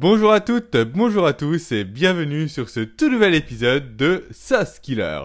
Bonjour 0.00 0.32
à 0.32 0.40
toutes, 0.40 0.78
bonjour 0.78 1.26
à 1.26 1.34
tous 1.34 1.72
et 1.72 1.84
bienvenue 1.84 2.48
sur 2.48 2.70
ce 2.70 2.80
tout 2.80 3.10
nouvel 3.10 3.34
épisode 3.34 3.98
de 3.98 4.24
Sauce 4.30 4.78
Killer. 4.78 5.20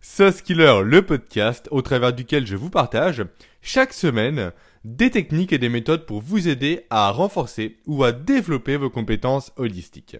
Sauce 0.00 0.40
Killer, 0.40 0.80
le 0.82 1.02
podcast 1.02 1.68
au 1.70 1.82
travers 1.82 2.14
duquel 2.14 2.46
je 2.46 2.56
vous 2.56 2.70
partage 2.70 3.22
chaque 3.60 3.92
semaine 3.92 4.52
des 4.82 5.10
techniques 5.10 5.52
et 5.52 5.58
des 5.58 5.68
méthodes 5.68 6.06
pour 6.06 6.22
vous 6.22 6.48
aider 6.48 6.86
à 6.88 7.10
renforcer 7.10 7.76
ou 7.84 8.02
à 8.02 8.12
développer 8.12 8.78
vos 8.78 8.88
compétences 8.88 9.52
holistiques. 9.58 10.16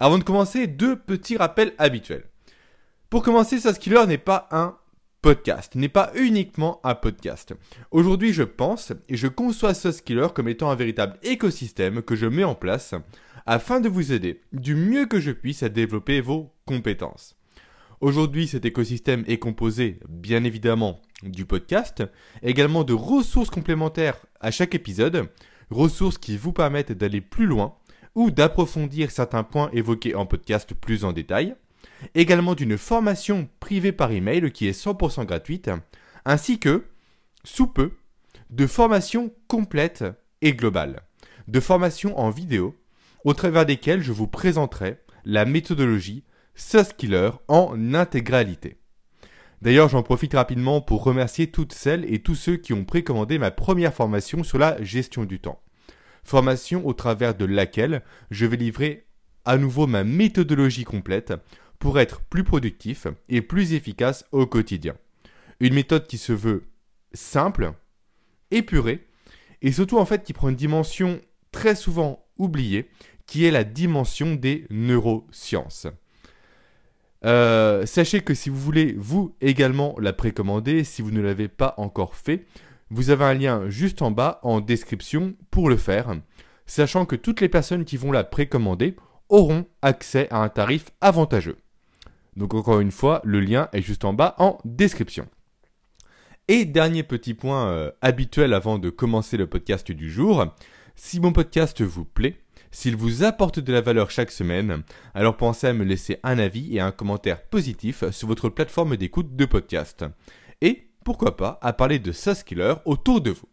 Avant 0.00 0.18
de 0.18 0.24
commencer, 0.24 0.66
deux 0.66 0.96
petits 0.96 1.36
rappels 1.36 1.74
habituels. 1.78 2.24
Pour 3.10 3.22
commencer, 3.22 3.60
Sauce 3.60 3.78
Killer 3.78 4.06
n'est 4.08 4.18
pas 4.18 4.48
un 4.50 4.76
podcast, 5.22 5.74
n'est 5.74 5.90
pas 5.90 6.12
uniquement 6.14 6.80
un 6.82 6.94
podcast. 6.94 7.54
Aujourd'hui, 7.90 8.32
je 8.32 8.42
pense 8.42 8.92
et 9.08 9.16
je 9.16 9.26
conçois 9.26 9.74
Sauce 9.74 10.00
Killer 10.00 10.28
comme 10.34 10.48
étant 10.48 10.70
un 10.70 10.74
véritable 10.74 11.18
écosystème 11.22 12.02
que 12.02 12.16
je 12.16 12.26
mets 12.26 12.44
en 12.44 12.54
place 12.54 12.94
afin 13.44 13.80
de 13.80 13.88
vous 13.88 14.12
aider 14.12 14.40
du 14.52 14.74
mieux 14.74 15.06
que 15.06 15.20
je 15.20 15.30
puisse 15.30 15.62
à 15.62 15.68
développer 15.68 16.22
vos 16.22 16.54
compétences. 16.64 17.36
Aujourd'hui, 18.00 18.48
cet 18.48 18.64
écosystème 18.64 19.24
est 19.26 19.38
composé, 19.38 20.00
bien 20.08 20.42
évidemment, 20.44 21.02
du 21.22 21.44
podcast, 21.44 22.02
également 22.42 22.82
de 22.82 22.94
ressources 22.94 23.50
complémentaires 23.50 24.24
à 24.40 24.50
chaque 24.50 24.74
épisode, 24.74 25.28
ressources 25.70 26.16
qui 26.16 26.38
vous 26.38 26.54
permettent 26.54 26.92
d'aller 26.92 27.20
plus 27.20 27.46
loin 27.46 27.74
ou 28.14 28.30
d'approfondir 28.30 29.10
certains 29.10 29.44
points 29.44 29.68
évoqués 29.74 30.14
en 30.14 30.24
podcast 30.24 30.72
plus 30.72 31.04
en 31.04 31.12
détail, 31.12 31.56
également 32.14 32.54
d'une 32.54 32.78
formation 32.78 33.48
privée 33.60 33.92
par 33.92 34.12
email 34.12 34.50
qui 34.52 34.66
est 34.68 34.78
100% 34.78 35.26
gratuite, 35.26 35.70
ainsi 36.24 36.58
que, 36.58 36.84
sous 37.44 37.66
peu, 37.66 37.92
de 38.50 38.66
formations 38.66 39.32
complètes 39.48 40.04
et 40.42 40.52
globales, 40.52 41.02
de 41.48 41.60
formations 41.60 42.18
en 42.18 42.30
vidéo, 42.30 42.76
au 43.24 43.34
travers 43.34 43.66
desquelles 43.66 44.02
je 44.02 44.12
vous 44.12 44.26
présenterai 44.26 44.98
la 45.24 45.44
méthodologie 45.44 46.24
Killer 46.96 47.30
en 47.48 47.94
intégralité. 47.94 48.76
D'ailleurs, 49.62 49.88
j'en 49.88 50.02
profite 50.02 50.34
rapidement 50.34 50.80
pour 50.80 51.04
remercier 51.04 51.50
toutes 51.50 51.72
celles 51.72 52.10
et 52.12 52.20
tous 52.20 52.34
ceux 52.34 52.56
qui 52.56 52.72
ont 52.72 52.84
précommandé 52.84 53.38
ma 53.38 53.50
première 53.50 53.94
formation 53.94 54.42
sur 54.42 54.58
la 54.58 54.82
gestion 54.82 55.24
du 55.24 55.38
temps. 55.38 55.62
Formation 56.24 56.86
au 56.86 56.92
travers 56.92 57.34
de 57.34 57.44
laquelle 57.44 58.02
je 58.30 58.46
vais 58.46 58.56
livrer 58.56 59.06
à 59.44 59.58
nouveau 59.58 59.86
ma 59.86 60.04
méthodologie 60.04 60.84
complète 60.84 61.32
pour 61.80 61.98
être 61.98 62.20
plus 62.20 62.44
productif 62.44 63.08
et 63.28 63.42
plus 63.42 63.72
efficace 63.72 64.24
au 64.30 64.46
quotidien. 64.46 64.94
Une 65.58 65.74
méthode 65.74 66.06
qui 66.06 66.18
se 66.18 66.32
veut 66.32 66.68
simple, 67.12 67.72
épurée, 68.52 69.08
et 69.62 69.72
surtout 69.72 69.98
en 69.98 70.04
fait 70.04 70.22
qui 70.22 70.32
prend 70.32 70.50
une 70.50 70.56
dimension 70.56 71.20
très 71.50 71.74
souvent 71.74 72.24
oubliée, 72.38 72.88
qui 73.26 73.44
est 73.44 73.50
la 73.50 73.64
dimension 73.64 74.34
des 74.34 74.66
neurosciences. 74.70 75.88
Euh, 77.24 77.84
sachez 77.86 78.20
que 78.20 78.34
si 78.34 78.50
vous 78.50 78.58
voulez 78.60 78.94
vous 78.96 79.34
également 79.40 79.94
la 79.98 80.12
précommander, 80.12 80.84
si 80.84 81.02
vous 81.02 81.10
ne 81.10 81.20
l'avez 81.20 81.48
pas 81.48 81.74
encore 81.76 82.14
fait, 82.14 82.46
vous 82.90 83.10
avez 83.10 83.24
un 83.24 83.34
lien 83.34 83.68
juste 83.68 84.02
en 84.02 84.10
bas 84.10 84.40
en 84.42 84.60
description 84.60 85.34
pour 85.50 85.68
le 85.68 85.76
faire, 85.76 86.14
sachant 86.66 87.06
que 87.06 87.16
toutes 87.16 87.40
les 87.40 87.48
personnes 87.48 87.84
qui 87.84 87.96
vont 87.96 88.12
la 88.12 88.24
précommander 88.24 88.96
auront 89.28 89.66
accès 89.80 90.28
à 90.30 90.42
un 90.42 90.48
tarif 90.48 90.90
avantageux. 91.00 91.56
Donc 92.36 92.54
encore 92.54 92.80
une 92.80 92.90
fois, 92.90 93.20
le 93.24 93.40
lien 93.40 93.68
est 93.72 93.82
juste 93.82 94.04
en 94.04 94.12
bas 94.12 94.34
en 94.38 94.58
description. 94.64 95.26
Et 96.48 96.64
dernier 96.64 97.02
petit 97.02 97.34
point 97.34 97.68
euh, 97.68 97.92
habituel 98.00 98.54
avant 98.54 98.78
de 98.78 98.90
commencer 98.90 99.36
le 99.36 99.46
podcast 99.46 99.92
du 99.92 100.10
jour, 100.10 100.46
si 100.96 101.20
mon 101.20 101.32
podcast 101.32 101.80
vous 101.80 102.04
plaît, 102.04 102.40
s'il 102.72 102.96
vous 102.96 103.24
apporte 103.24 103.58
de 103.58 103.72
la 103.72 103.80
valeur 103.80 104.10
chaque 104.10 104.30
semaine, 104.30 104.82
alors 105.14 105.36
pensez 105.36 105.66
à 105.66 105.72
me 105.72 105.84
laisser 105.84 106.18
un 106.22 106.38
avis 106.38 106.76
et 106.76 106.80
un 106.80 106.92
commentaire 106.92 107.42
positif 107.42 108.08
sur 108.10 108.28
votre 108.28 108.48
plateforme 108.48 108.96
d'écoute 108.96 109.34
de 109.36 109.44
podcast. 109.44 110.04
Et 110.60 110.90
pourquoi 111.04 111.36
pas 111.36 111.58
à 111.62 111.72
parler 111.72 111.98
de 111.98 112.12
Killer 112.44 112.74
autour 112.84 113.20
de 113.20 113.30
vous. 113.30 113.48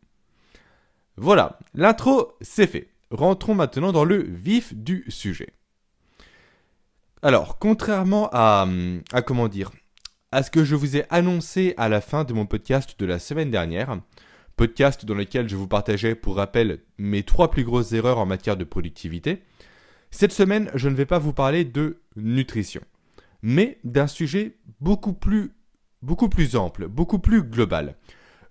Voilà, 1.18 1.57
l'intro 1.74 2.34
c'est 2.41 2.68
fait. 2.68 2.90
Rentrons 3.09 3.56
maintenant 3.56 3.91
dans 3.91 4.06
le 4.06 4.22
vif 4.22 4.74
du 4.75 5.06
sujet. 5.07 5.47
Alors, 7.23 7.57
contrairement 7.57 8.29
à, 8.31 8.67
à 9.11 9.22
comment 9.22 9.47
dire, 9.47 9.72
à 10.31 10.44
ce 10.44 10.51
que 10.51 10.63
je 10.63 10.75
vous 10.75 10.97
ai 10.97 11.05
annoncé 11.09 11.73
à 11.78 11.89
la 11.89 12.00
fin 12.00 12.23
de 12.23 12.33
mon 12.33 12.45
podcast 12.45 13.00
de 13.00 13.05
la 13.05 13.17
semaine 13.17 13.50
dernière, 13.50 14.00
podcast 14.55 15.05
dans 15.05 15.16
lequel 15.16 15.50
je 15.50 15.56
vous 15.56 15.67
partageais 15.67 16.16
pour 16.16 16.35
rappel 16.35 16.79
mes 16.97 17.23
trois 17.23 17.50
plus 17.50 17.63
grosses 17.63 17.94
erreurs 17.94 18.19
en 18.19 18.25
matière 18.25 18.57
de 18.57 18.63
productivité, 18.63 19.44
cette 20.11 20.31
semaine 20.31 20.69
je 20.75 20.89
ne 20.89 20.95
vais 20.95 21.06
pas 21.06 21.19
vous 21.19 21.33
parler 21.33 21.66
de 21.66 22.01
nutrition, 22.16 22.81
mais 23.41 23.79
d'un 23.83 24.07
sujet 24.07 24.57
beaucoup 24.79 25.13
plus, 25.13 25.53
beaucoup 26.01 26.29
plus 26.29 26.56
ample, 26.56 26.88
beaucoup 26.88 27.19
plus 27.19 27.44
global. 27.44 27.95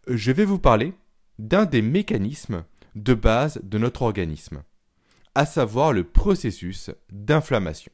Je 0.08 0.32
vais 0.32 0.44
vous 0.44 0.58
parler 0.58 0.92
d'un 1.38 1.66
des 1.66 1.82
mécanismes 1.82 2.64
de 2.94 3.14
base 3.14 3.60
de 3.62 3.78
notre 3.78 4.02
organisme, 4.02 4.62
à 5.34 5.44
savoir 5.44 5.92
le 5.92 6.04
processus 6.04 6.90
d'inflammation. 7.12 7.92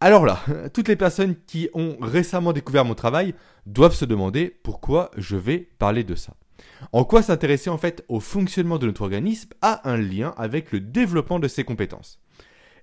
Alors 0.00 0.24
là, 0.24 0.44
toutes 0.74 0.88
les 0.88 0.96
personnes 0.96 1.36
qui 1.46 1.68
ont 1.74 1.96
récemment 2.00 2.52
découvert 2.52 2.84
mon 2.84 2.94
travail 2.94 3.34
doivent 3.66 3.94
se 3.94 4.04
demander 4.04 4.48
pourquoi 4.62 5.10
je 5.16 5.36
vais 5.36 5.58
parler 5.78 6.04
de 6.04 6.14
ça. 6.14 6.34
En 6.92 7.04
quoi 7.04 7.22
s'intéresser 7.22 7.70
en 7.70 7.78
fait 7.78 8.04
au 8.08 8.20
fonctionnement 8.20 8.78
de 8.78 8.86
notre 8.86 9.02
organisme 9.02 9.50
a 9.62 9.88
un 9.88 9.96
lien 9.96 10.34
avec 10.36 10.72
le 10.72 10.80
développement 10.80 11.38
de 11.38 11.48
ses 11.48 11.64
compétences. 11.64 12.20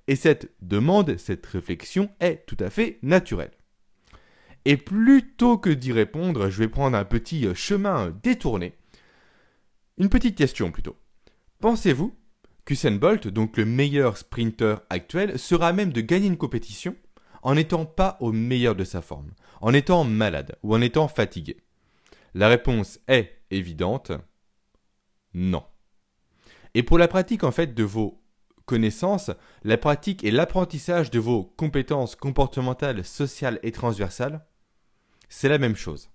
Et 0.07 0.15
cette 0.15 0.51
demande, 0.61 1.17
cette 1.17 1.45
réflexion 1.45 2.09
est 2.19 2.45
tout 2.45 2.57
à 2.59 2.69
fait 2.69 2.99
naturelle. 3.01 3.51
Et 4.65 4.77
plutôt 4.77 5.57
que 5.57 5.69
d'y 5.69 5.91
répondre, 5.91 6.49
je 6.49 6.59
vais 6.59 6.67
prendre 6.67 6.97
un 6.97 7.05
petit 7.05 7.47
chemin 7.53 8.13
détourné. 8.23 8.73
Une 9.97 10.09
petite 10.09 10.37
question 10.37 10.71
plutôt. 10.71 10.95
Pensez-vous 11.59 12.15
qu'Usain 12.65 12.91
Bolt, 12.91 13.27
donc 13.27 13.57
le 13.57 13.65
meilleur 13.65 14.17
sprinter 14.17 14.81
actuel, 14.89 15.37
sera 15.37 15.69
à 15.69 15.73
même 15.73 15.93
de 15.93 16.01
gagner 16.01 16.27
une 16.27 16.37
compétition 16.37 16.95
en 17.45 17.53
n'étant 17.53 17.85
pas 17.85 18.17
au 18.21 18.31
meilleur 18.31 18.75
de 18.75 18.83
sa 18.83 19.03
forme, 19.03 19.31
en 19.61 19.71
étant 19.71 20.03
malade 20.03 20.57
ou 20.63 20.73
en 20.73 20.81
étant 20.81 21.07
fatigué 21.07 21.57
La 22.33 22.47
réponse 22.47 22.99
est 23.07 23.39
évidente 23.51 24.11
Non. 25.35 25.63
Et 26.73 26.81
pour 26.81 26.97
la 26.97 27.07
pratique 27.07 27.43
en 27.43 27.51
fait 27.51 27.75
de 27.75 27.83
vos 27.83 28.19
connaissances, 28.65 29.29
la 29.63 29.77
pratique 29.77 30.23
et 30.23 30.31
l'apprentissage 30.31 31.11
de 31.11 31.19
vos 31.19 31.43
compétences 31.43 32.15
comportementales, 32.15 33.05
sociales 33.05 33.59
et 33.61 33.71
transversales, 33.71 34.43
c'est 35.29 35.47
la 35.47 35.59
même 35.59 35.75
chose. 35.75 36.09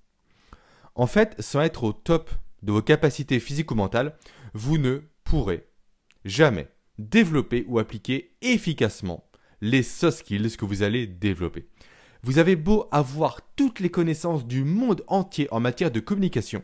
En 0.96 1.06
fait, 1.06 1.40
sans 1.40 1.60
être 1.60 1.84
au 1.84 1.92
top 1.92 2.30
de 2.64 2.72
vos 2.72 2.82
capacités 2.82 3.38
physiques 3.38 3.70
ou 3.70 3.76
mentales, 3.76 4.16
vous 4.52 4.78
ne 4.78 4.98
pourrez 5.22 5.68
jamais 6.24 6.68
développer 6.98 7.64
ou 7.68 7.78
appliquer 7.78 8.36
efficacement 8.42 9.29
les 9.60 9.82
soft 9.82 10.18
skills 10.18 10.56
que 10.56 10.64
vous 10.64 10.82
allez 10.82 11.06
développer. 11.06 11.66
Vous 12.22 12.38
avez 12.38 12.56
beau 12.56 12.88
avoir 12.92 13.40
toutes 13.56 13.80
les 13.80 13.90
connaissances 13.90 14.46
du 14.46 14.64
monde 14.64 15.04
entier 15.06 15.48
en 15.50 15.60
matière 15.60 15.90
de 15.90 16.00
communication, 16.00 16.62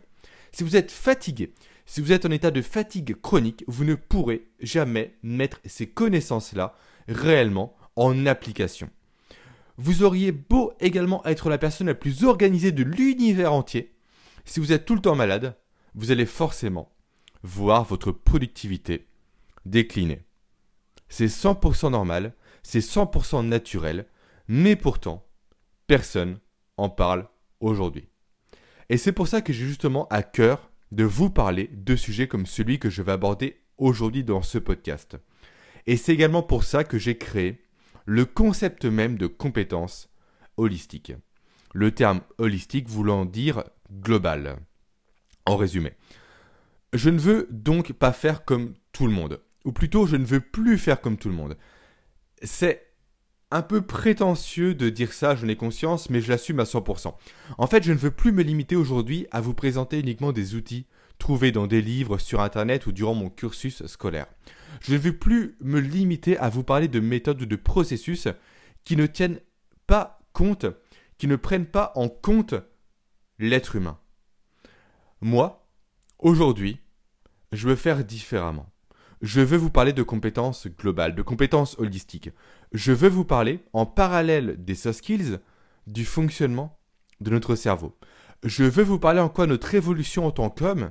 si 0.52 0.64
vous 0.64 0.76
êtes 0.76 0.90
fatigué, 0.90 1.52
si 1.86 2.00
vous 2.00 2.12
êtes 2.12 2.24
en 2.26 2.30
état 2.30 2.50
de 2.50 2.62
fatigue 2.62 3.14
chronique, 3.20 3.64
vous 3.66 3.84
ne 3.84 3.94
pourrez 3.94 4.48
jamais 4.60 5.14
mettre 5.22 5.60
ces 5.64 5.86
connaissances-là 5.86 6.74
réellement 7.08 7.76
en 7.94 8.26
application. 8.26 8.90
Vous 9.78 10.02
auriez 10.02 10.32
beau 10.32 10.72
également 10.80 11.24
être 11.26 11.50
la 11.50 11.58
personne 11.58 11.88
la 11.88 11.94
plus 11.94 12.24
organisée 12.24 12.72
de 12.72 12.82
l'univers 12.82 13.52
entier, 13.52 13.92
si 14.46 14.60
vous 14.60 14.72
êtes 14.72 14.84
tout 14.84 14.94
le 14.94 15.02
temps 15.02 15.16
malade, 15.16 15.56
vous 15.94 16.10
allez 16.10 16.26
forcément 16.26 16.92
voir 17.42 17.84
votre 17.84 18.12
productivité 18.12 19.06
décliner. 19.66 20.22
C'est 21.08 21.26
100% 21.26 21.90
normal, 21.90 22.34
c'est 22.66 22.80
100% 22.80 23.47
naturel, 23.47 24.07
mais 24.48 24.74
pourtant, 24.74 25.24
personne 25.86 26.41
en 26.77 26.89
parle 26.89 27.28
aujourd'hui. 27.60 28.09
Et 28.89 28.97
c'est 28.97 29.13
pour 29.13 29.28
ça 29.28 29.41
que 29.41 29.53
j'ai 29.53 29.68
justement 29.68 30.09
à 30.09 30.24
cœur 30.24 30.72
de 30.91 31.04
vous 31.04 31.30
parler 31.30 31.71
de 31.72 31.95
sujets 31.95 32.27
comme 32.27 32.45
celui 32.45 32.80
que 32.80 32.91
je 32.91 33.03
vais 33.03 33.13
aborder 33.13 33.60
aujourd'hui 33.78 34.24
dans 34.24 34.42
ce 34.42 34.59
podcast. 34.59 35.16
Et 35.86 35.97
c'est 35.97 36.13
également 36.13 36.42
pour 36.42 36.65
ça 36.65 36.83
que 36.83 36.98
j'ai 36.98 37.16
créé 37.16 37.63
le 38.04 38.24
concept 38.24 38.84
même 38.84 39.16
de 39.16 39.28
compétence 39.28 40.09
holistique. 40.57 41.12
Le 41.72 41.92
terme 41.92 42.21
holistique 42.36 42.89
voulant 42.89 43.27
dire 43.27 43.62
global. 43.92 44.57
En 45.45 45.57
résumé. 45.57 45.92
Je 46.92 47.10
ne 47.10 47.21
veux 47.21 47.47
donc 47.53 47.92
pas 47.92 48.12
faire 48.12 48.45
comme 48.45 48.74
tout 48.91 49.07
le 49.07 49.12
monde. 49.12 49.41
Ou 49.65 49.71
plutôt, 49.71 50.09
je 50.09 50.16
ne 50.16 50.24
veux 50.24 50.41
plus 50.41 50.78
faire 50.78 51.01
comme 51.01 51.16
tout 51.16 51.28
le 51.28 51.36
monde. 51.36 51.57
C'est 52.47 52.87
un 53.51 53.63
peu 53.63 53.83
prétentieux 53.83 54.75
de 54.75 54.89
dire 54.89 55.13
ça, 55.13 55.37
je 55.37 55.47
n'ai 55.47 55.57
conscience, 55.57 56.10
mais 56.10 56.21
je 56.21 56.28
l'assume 56.28 56.60
à 56.60 56.65
100%. 56.65 57.15
En 57.59 57.66
fait, 57.66 57.83
je 57.83 57.93
ne 57.93 57.98
veux 57.98 58.10
plus 58.10 58.33
me 58.33 58.43
limiter 58.43 58.77
aujourd'hui 58.77 59.27
à 59.31 59.41
vous 59.41 59.54
présenter 59.54 60.01
uniquement 60.01 60.33
des 60.33 60.54
outils 60.54 60.87
trouvés 61.19 61.53
dans 61.53 61.66
des 61.66 61.81
livres, 61.81 62.19
sur 62.19 62.41
Internet 62.41 62.87
ou 62.87 62.93
durant 62.93 63.15
mon 63.15 63.31
cursus 63.31 63.87
scolaire. 63.87 64.27
Je 64.81 64.93
ne 64.93 64.98
veux 64.98 65.16
plus 65.16 65.57
me 65.60 65.81
limiter 65.81 66.37
à 66.39 66.48
vous 66.48 66.63
parler 66.63 66.89
de 66.89 67.01
méthodes 67.01 67.41
ou 67.41 67.47
de 67.47 67.57
processus 67.57 68.28
qui 68.84 68.97
ne 68.97 69.07
tiennent 69.07 69.41
pas 69.87 70.21
compte, 70.33 70.66
qui 71.19 71.27
ne 71.27 71.37
prennent 71.37 71.66
pas 71.66 71.93
en 71.95 72.09
compte 72.09 72.54
l'être 73.39 73.77
humain. 73.77 73.98
Moi, 75.21 75.66
aujourd'hui, 76.19 76.81
je 77.53 77.69
veux 77.69 77.77
faire 77.77 78.04
différemment. 78.04 78.71
Je 79.22 79.41
veux 79.41 79.57
vous 79.57 79.71
parler 79.71 79.92
de 79.92 80.03
compétences 80.03 80.66
globales, 80.66 81.15
de 81.15 81.22
compétences 81.22 81.78
holistiques. 81.78 82.30
Je 82.72 82.92
veux 82.92 83.09
vous 83.09 83.24
parler, 83.24 83.60
en 83.72 83.86
parallèle 83.86 84.57
des 84.63 84.74
soft 84.74 84.98
skills, 84.98 85.39
du 85.86 86.04
fonctionnement 86.04 86.78
de 87.21 87.30
notre 87.30 87.54
cerveau. 87.54 87.97
Je 88.42 88.65
veux 88.65 88.83
vous 88.83 88.98
parler 88.98 89.21
en 89.21 89.28
quoi 89.28 89.47
notre 89.47 89.74
évolution 89.74 90.27
en 90.27 90.30
tant 90.30 90.51
qu'homme, 90.51 90.91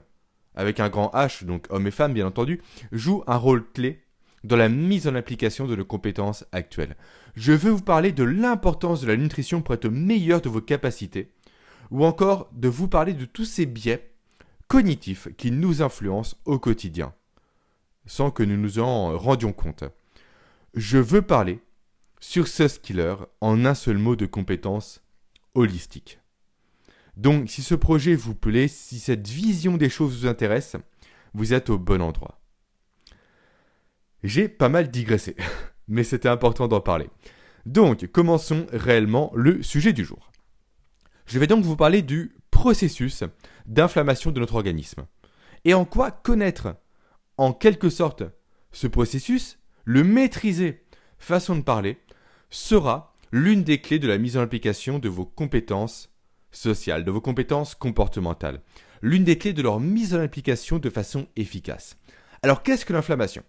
avec 0.55 0.79
un 0.79 0.89
grand 0.89 1.11
H, 1.13 1.45
donc 1.45 1.67
homme 1.69 1.85
et 1.85 1.91
femme 1.91 2.13
bien 2.13 2.25
entendu, 2.25 2.61
joue 2.91 3.23
un 3.27 3.37
rôle 3.37 3.63
clé 3.73 4.01
dans 4.43 4.55
la 4.55 4.69
mise 4.69 5.07
en 5.07 5.15
application 5.15 5.67
de 5.67 5.75
nos 5.75 5.85
compétences 5.85 6.45
actuelles. 6.51 6.95
Je 7.35 7.51
veux 7.51 7.71
vous 7.71 7.81
parler 7.81 8.11
de 8.11 8.23
l'importance 8.23 9.01
de 9.01 9.07
la 9.07 9.17
nutrition 9.17 9.61
pour 9.61 9.75
être 9.75 9.89
meilleur 9.89 10.41
de 10.41 10.49
vos 10.49 10.61
capacités, 10.61 11.31
ou 11.91 12.05
encore 12.05 12.49
de 12.53 12.67
vous 12.67 12.87
parler 12.87 13.13
de 13.13 13.25
tous 13.25 13.45
ces 13.45 13.65
biais 13.65 14.11
cognitifs 14.67 15.27
qui 15.37 15.51
nous 15.51 15.81
influencent 15.81 16.37
au 16.45 16.57
quotidien, 16.57 17.13
sans 18.05 18.31
que 18.31 18.43
nous 18.43 18.57
nous 18.57 18.79
en 18.79 19.17
rendions 19.17 19.53
compte. 19.53 19.83
Je 20.73 20.97
veux 20.97 21.21
parler 21.21 21.61
sur 22.19 22.47
ce 22.47 22.67
skiller 22.67 23.15
en 23.41 23.65
un 23.65 23.73
seul 23.75 23.97
mot 23.97 24.15
de 24.15 24.25
compétences 24.25 25.01
holistiques. 25.53 26.19
Donc 27.17 27.49
si 27.49 27.61
ce 27.61 27.75
projet 27.75 28.15
vous 28.15 28.35
plaît, 28.35 28.67
si 28.67 28.99
cette 28.99 29.27
vision 29.27 29.77
des 29.77 29.89
choses 29.89 30.19
vous 30.19 30.27
intéresse, 30.27 30.75
vous 31.33 31.53
êtes 31.53 31.69
au 31.69 31.77
bon 31.77 32.01
endroit. 32.01 32.39
J'ai 34.23 34.49
pas 34.49 34.69
mal 34.69 34.89
digressé, 34.89 35.35
mais 35.87 36.03
c'était 36.03 36.29
important 36.29 36.67
d'en 36.67 36.81
parler. 36.81 37.09
Donc 37.65 38.07
commençons 38.07 38.67
réellement 38.71 39.31
le 39.35 39.63
sujet 39.63 39.93
du 39.93 40.03
jour. 40.03 40.31
Je 41.25 41.39
vais 41.39 41.47
donc 41.47 41.63
vous 41.63 41.75
parler 41.75 42.01
du 42.01 42.35
processus 42.51 43.23
d'inflammation 43.65 44.31
de 44.31 44.39
notre 44.39 44.55
organisme. 44.55 45.05
Et 45.63 45.73
en 45.73 45.85
quoi 45.85 46.11
connaître, 46.11 46.75
en 47.37 47.53
quelque 47.53 47.89
sorte, 47.89 48.23
ce 48.71 48.87
processus, 48.87 49.59
le 49.83 50.03
maîtriser, 50.03 50.83
façon 51.17 51.55
de 51.55 51.61
parler, 51.61 51.97
sera 52.49 53.13
l'une 53.31 53.63
des 53.63 53.81
clés 53.81 53.99
de 53.99 54.07
la 54.07 54.17
mise 54.17 54.37
en 54.37 54.41
application 54.41 54.99
de 54.99 55.09
vos 55.09 55.25
compétences 55.25 56.09
sociales, 56.51 57.03
de 57.03 57.11
vos 57.11 57.21
compétences 57.21 57.75
comportementales. 57.75 58.61
L'une 59.01 59.23
des 59.23 59.37
clés 59.37 59.53
de 59.53 59.61
leur 59.61 59.79
mise 59.79 60.15
en 60.15 60.19
application 60.19 60.79
de 60.79 60.89
façon 60.89 61.27
efficace. 61.35 61.97
Alors 62.41 62.63
qu'est-ce 62.63 62.85
que 62.85 62.93
l'inflammation? 62.93 63.43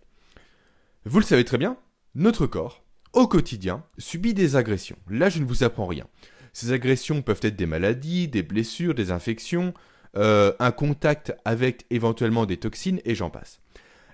Vous 1.04 1.20
le 1.20 1.24
savez 1.24 1.44
très 1.44 1.58
bien, 1.58 1.76
notre 2.14 2.46
corps, 2.46 2.82
au 3.12 3.28
quotidien, 3.28 3.84
subit 3.98 4.34
des 4.34 4.56
agressions. 4.56 4.98
Là, 5.08 5.28
je 5.28 5.38
ne 5.38 5.46
vous 5.46 5.62
apprends 5.64 5.86
rien. 5.86 6.06
Ces 6.52 6.72
agressions 6.72 7.22
peuvent 7.22 7.40
être 7.42 7.56
des 7.56 7.66
maladies, 7.66 8.28
des 8.28 8.42
blessures, 8.42 8.94
des 8.94 9.10
infections, 9.10 9.72
euh, 10.16 10.52
un 10.58 10.72
contact 10.72 11.34
avec 11.44 11.86
éventuellement 11.90 12.46
des 12.46 12.56
toxines 12.56 13.00
et 13.04 13.14
j'en 13.14 13.30
passe. 13.30 13.60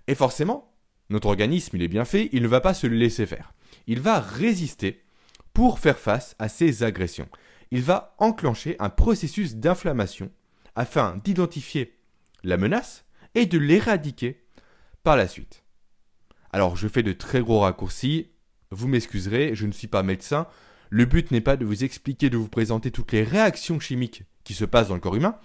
Et 0.07 0.15
forcément, 0.15 0.73
notre 1.11 1.29
organisme, 1.29 1.77
il 1.77 1.83
est 1.83 1.89
bien 1.89 2.05
fait, 2.05 2.29
il 2.33 2.43
ne 2.43 2.49
va 2.49 2.61
pas 2.61 2.75
se 2.75 2.87
laisser 2.87 3.27
faire. 3.27 3.55
Il 3.87 4.01
va 4.01 4.21
résister 4.21 5.03
pour 5.53 5.79
faire 5.79 5.99
face 5.99 6.35
à 6.39 6.49
ces 6.49 6.83
agressions 6.83 7.29
il 7.73 7.81
va 7.81 8.15
enclencher 8.19 8.77
un 8.81 8.91
processus 8.91 9.57
d'inflammation 9.57 10.31
afin 10.77 11.19
d'identifier 11.25 11.97
la 12.45 12.59
menace 12.59 13.07
et 13.35 13.47
de 13.47 13.59
l'éradiquer 13.59 14.45
par 15.03 15.17
la 15.17 15.27
suite. 15.27 15.65
Alors 16.53 16.77
je 16.77 16.87
fais 16.87 17.03
de 17.03 17.15
très 17.15 17.41
gros 17.41 17.61
raccourcis, 17.61 18.29
vous 18.71 18.89
m'excuserez, 18.89 19.55
je 19.55 19.67
ne 19.67 19.73
suis 19.73 19.87
pas 19.87 20.03
médecin, 20.03 20.47
le 20.91 21.07
but 21.07 21.31
n'est 21.31 21.41
pas 21.41 21.57
de 21.57 21.65
vous 21.65 21.83
expliquer, 21.83 22.29
de 22.29 22.37
vous 22.37 22.49
présenter 22.49 22.91
toutes 22.91 23.13
les 23.13 23.23
réactions 23.23 23.81
chimiques 23.81 24.25
qui 24.45 24.53
se 24.53 24.67
passent 24.67 24.89
dans 24.89 24.95
le 24.95 25.01
corps 25.01 25.17
humain, 25.17 25.39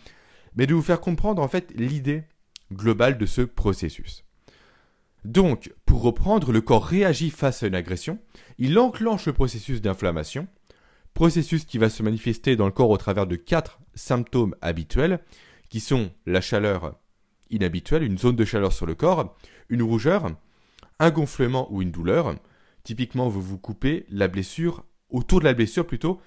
mais 0.58 0.68
de 0.68 0.74
vous 0.74 0.82
faire 0.82 1.00
comprendre 1.00 1.42
en 1.42 1.48
fait 1.48 1.72
l'idée 1.76 2.24
globale 2.74 3.18
de 3.18 3.26
ce 3.26 3.42
processus. 3.42 4.26
Donc, 5.24 5.74
pour 5.86 6.02
reprendre, 6.02 6.52
le 6.52 6.62
corps 6.62 6.86
réagit 6.86 7.30
face 7.30 7.64
à 7.64 7.68
une 7.68 7.76
agression, 7.76 8.20
il 8.58 8.78
enclenche 8.78 9.28
le 9.28 9.34
processus 9.34 9.82
d'inflammation, 9.82 10.48
processus 11.14 11.66
qui 11.66 11.78
va 11.78 11.90
se 11.90 12.04
manifester 12.04 12.56
dans 12.56 12.66
le 12.66 12.72
corps 12.72 12.90
au 12.90 12.98
travers 12.98 13.28
de 13.28 13.36
quatre 13.36 13.80
symptômes 13.94 14.56
habituels, 14.62 15.20
qui 15.70 15.80
sont 15.80 16.12
la 16.26 16.42
chaleur 16.42 16.98
inhabituelle, 17.50 18.04
une 18.04 18.18
zone 18.18 18.36
de 18.36 18.46
chaleur 18.46 18.74
sur 18.74 18.86
le 18.86 18.96
corps, 18.96 19.36
une 19.70 19.84
rougeur, 19.84 20.32
un 21.00 21.12
gonflement 21.12 21.68
ou 21.72 21.82
une 21.82 21.92
douleur. 21.92 22.36
Typiquement, 22.84 23.28
vous 23.30 23.42
vous 23.42 23.58
coupez, 23.58 24.06
la 24.10 24.28
blessure, 24.28 24.86
autour 25.10 25.40
de 25.40 25.46
la 25.46 25.54
blessure 25.54 25.86
plutôt, 25.86 26.22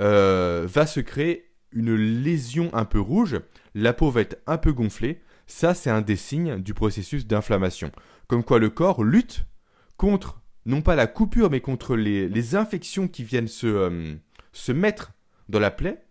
euh, 0.00 0.66
va 0.68 0.86
se 0.86 1.00
créer 1.00 1.50
une 1.72 1.94
lésion 1.94 2.70
un 2.74 2.84
peu 2.84 3.00
rouge, 3.00 3.40
la 3.76 3.92
peau 3.92 4.10
va 4.10 4.22
être 4.22 4.38
un 4.46 4.56
peu 4.56 4.72
gonflée. 4.72 5.20
Ça, 5.46 5.74
c'est 5.74 5.90
un 5.90 6.00
des 6.00 6.16
signes 6.16 6.60
du 6.60 6.72
processus 6.72 7.26
d'inflammation. 7.26 7.92
Comme 8.26 8.42
quoi 8.42 8.58
le 8.58 8.70
corps 8.70 9.04
lutte 9.04 9.44
contre, 9.98 10.40
non 10.64 10.80
pas 10.80 10.96
la 10.96 11.06
coupure, 11.06 11.50
mais 11.50 11.60
contre 11.60 11.94
les, 11.94 12.54
infections 12.56 13.06
qui 13.06 13.22
viennent 13.22 13.48
se, 13.48 13.66
euh, 13.66 14.14
se 14.52 14.72
mettre 14.72 15.12
dans 15.50 15.60
la 15.60 15.70
plaie 15.70 16.02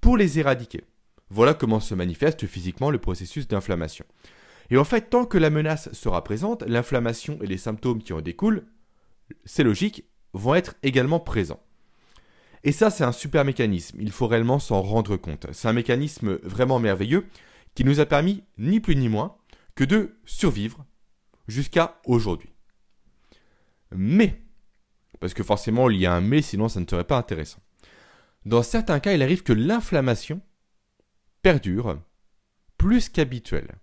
pour 0.00 0.16
les 0.16 0.40
éradiquer. 0.40 0.82
Voilà 1.30 1.54
comment 1.54 1.80
se 1.80 1.94
manifeste 1.94 2.46
physiquement 2.46 2.90
le 2.90 2.98
processus 2.98 3.46
d'inflammation. 3.46 4.04
Et 4.70 4.76
en 4.76 4.84
fait, 4.84 5.08
tant 5.08 5.24
que 5.24 5.38
la 5.38 5.48
menace 5.48 5.92
sera 5.92 6.24
présente, 6.24 6.62
l'inflammation 6.66 7.38
et 7.40 7.46
les 7.46 7.56
symptômes 7.56 8.02
qui 8.02 8.12
en 8.12 8.20
découlent, 8.20 8.64
c'est 9.44 9.64
logique, 9.64 10.04
vont 10.34 10.56
être 10.56 10.74
également 10.82 11.20
présents. 11.20 11.62
Et 12.64 12.72
ça, 12.72 12.90
c'est 12.90 13.04
un 13.04 13.12
super 13.12 13.44
mécanisme, 13.44 13.98
il 14.00 14.12
faut 14.12 14.28
réellement 14.28 14.58
s'en 14.58 14.82
rendre 14.82 15.16
compte. 15.16 15.46
C'est 15.52 15.68
un 15.68 15.72
mécanisme 15.72 16.38
vraiment 16.42 16.78
merveilleux 16.78 17.26
qui 17.74 17.84
nous 17.84 18.00
a 18.00 18.06
permis, 18.06 18.44
ni 18.58 18.80
plus 18.80 18.96
ni 18.96 19.08
moins, 19.08 19.36
que 19.74 19.84
de 19.84 20.16
survivre 20.24 20.84
jusqu'à 21.48 22.00
aujourd'hui. 22.06 22.50
Mais, 23.90 24.42
parce 25.20 25.34
que 25.34 25.42
forcément 25.42 25.90
il 25.90 25.98
y 25.98 26.06
a 26.06 26.14
un 26.14 26.20
mais, 26.20 26.42
sinon 26.42 26.68
ça 26.68 26.80
ne 26.80 26.86
serait 26.88 27.04
pas 27.04 27.18
intéressant. 27.18 27.60
Dans 28.44 28.62
certains 28.62 29.00
cas, 29.00 29.12
il 29.12 29.22
arrive 29.22 29.42
que 29.42 29.52
l'inflammation 29.52 30.40
perdure 31.42 32.00
plus 32.76 33.08
qu'habituel. 33.08 33.78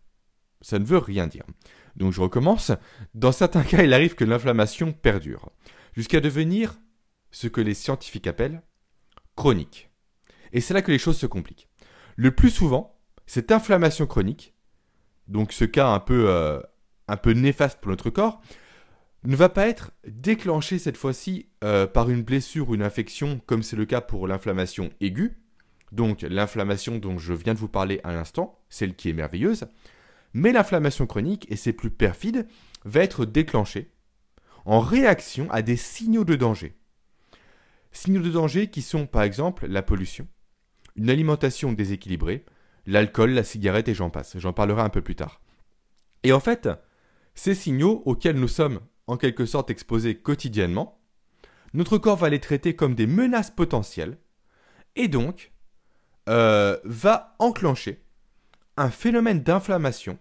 Ça 0.62 0.80
ne 0.80 0.86
veut 0.86 0.98
rien 0.98 1.28
dire. 1.28 1.46
Donc 1.96 2.12
je 2.14 2.22
recommence. 2.22 2.72
Dans 3.14 3.32
certains 3.32 3.64
cas, 3.64 3.84
il 3.84 3.94
arrive 3.94 4.16
que 4.16 4.26
l'inflammation 4.26 4.92
perdure, 4.92 5.52
jusqu'à 5.96 6.20
devenir 6.20 6.78
ce 7.32 7.48
que 7.48 7.62
les 7.62 7.74
scientifiques 7.74 8.28
appellent 8.28 8.62
chronique. 9.40 9.90
Et 10.52 10.60
c'est 10.60 10.74
là 10.74 10.82
que 10.82 10.92
les 10.92 10.98
choses 10.98 11.18
se 11.18 11.26
compliquent. 11.26 11.70
Le 12.18 12.32
plus 12.32 12.50
souvent, 12.50 13.00
cette 13.26 13.54
inflammation 13.54 14.06
chronique, 14.06 14.54
donc 15.30 15.54
ce 15.54 15.64
cas 15.64 15.88
un 15.88 16.02
peu, 16.02 16.26
euh, 16.28 16.60
un 17.08 17.16
peu 17.16 17.32
néfaste 17.32 17.80
pour 17.80 17.90
notre 17.90 18.10
corps, 18.10 18.42
ne 19.24 19.38
va 19.38 19.48
pas 19.48 19.70
être 19.70 19.92
déclenché 20.06 20.78
cette 20.78 20.98
fois-ci 20.98 21.48
euh, 21.64 21.88
par 21.88 22.10
une 22.10 22.22
blessure 22.22 22.68
ou 22.68 22.76
une 22.76 22.84
infection, 22.84 23.40
comme 23.46 23.64
c'est 23.64 23.78
le 23.78 23.86
cas 23.86 24.02
pour 24.02 24.28
l'inflammation 24.28 24.90
aiguë, 25.00 25.38
donc 25.94 26.24
l'inflammation 26.24 26.98
dont 26.98 27.18
je 27.18 27.34
viens 27.34 27.54
de 27.54 27.60
vous 27.60 27.70
parler 27.70 28.02
à 28.04 28.12
l'instant, 28.12 28.60
celle 28.68 28.94
qui 28.94 29.10
est 29.10 29.14
merveilleuse, 29.14 29.68
mais 30.34 30.52
l'inflammation 30.52 31.08
chronique, 31.08 31.50
et 31.50 31.56
c'est 31.56 31.72
plus 31.72 31.92
perfide, 31.92 32.46
va 32.84 33.00
être 33.04 33.24
déclenchée 33.24 33.90
en 34.66 34.82
réaction 34.82 35.50
à 35.50 35.62
des 35.62 35.78
signaux 35.78 36.26
de 36.26 36.36
danger. 36.36 36.79
Signaux 37.92 38.22
de 38.22 38.30
danger 38.30 38.70
qui 38.70 38.82
sont 38.82 39.08
par 39.08 39.24
exemple 39.24 39.68
la 39.68 39.82
pollution, 39.82 40.28
une 40.96 41.10
alimentation 41.10 41.74
déséquilibrée, 41.74 42.46
l'alcool, 42.86 43.32
la 43.32 43.44
cigarette 43.44 43.88
et 43.88 43.94
j'en 43.94 44.10
passe. 44.10 44.38
J'en 44.38 44.54
parlerai 44.54 44.82
un 44.82 44.90
peu 44.90 45.02
plus 45.02 45.16
tard. 45.16 45.42
Et 46.24 46.34
en 46.34 46.40
fait, 46.40 46.70
ces 47.36 47.56
signaux 47.56 48.04
auxquels 48.06 48.40
nous 48.40 48.48
sommes 48.48 48.80
en 49.08 49.18
quelque 49.18 49.46
sorte 49.46 49.70
exposés 49.70 50.16
quotidiennement, 50.16 51.00
notre 51.74 51.98
corps 51.98 52.18
va 52.18 52.30
les 52.30 52.40
traiter 52.40 52.76
comme 52.76 52.96
des 52.96 53.08
menaces 53.08 53.52
potentielles 53.52 54.18
et 54.96 55.08
donc 55.08 55.52
euh, 56.28 56.78
va 56.84 57.36
enclencher 57.40 58.04
un 58.78 58.90
phénomène 58.90 59.42
d'inflammation 59.42 60.20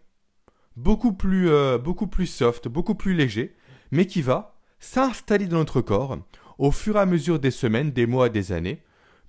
euh, 0.87 1.79
beaucoup 1.79 2.07
plus 2.07 2.27
soft, 2.27 2.69
beaucoup 2.69 2.95
plus 2.95 3.15
léger, 3.15 3.57
mais 3.91 4.07
qui 4.07 4.23
va 4.23 4.57
s'installer 4.79 5.47
dans 5.47 5.59
notre 5.59 5.81
corps 5.81 6.19
au 6.59 6.71
fur 6.71 6.97
et 6.97 7.01
à 7.01 7.07
mesure 7.07 7.39
des 7.39 7.51
semaines, 7.51 7.93
des 7.93 8.07
mois, 8.07 8.29
des 8.29 8.53
années, 8.53 8.83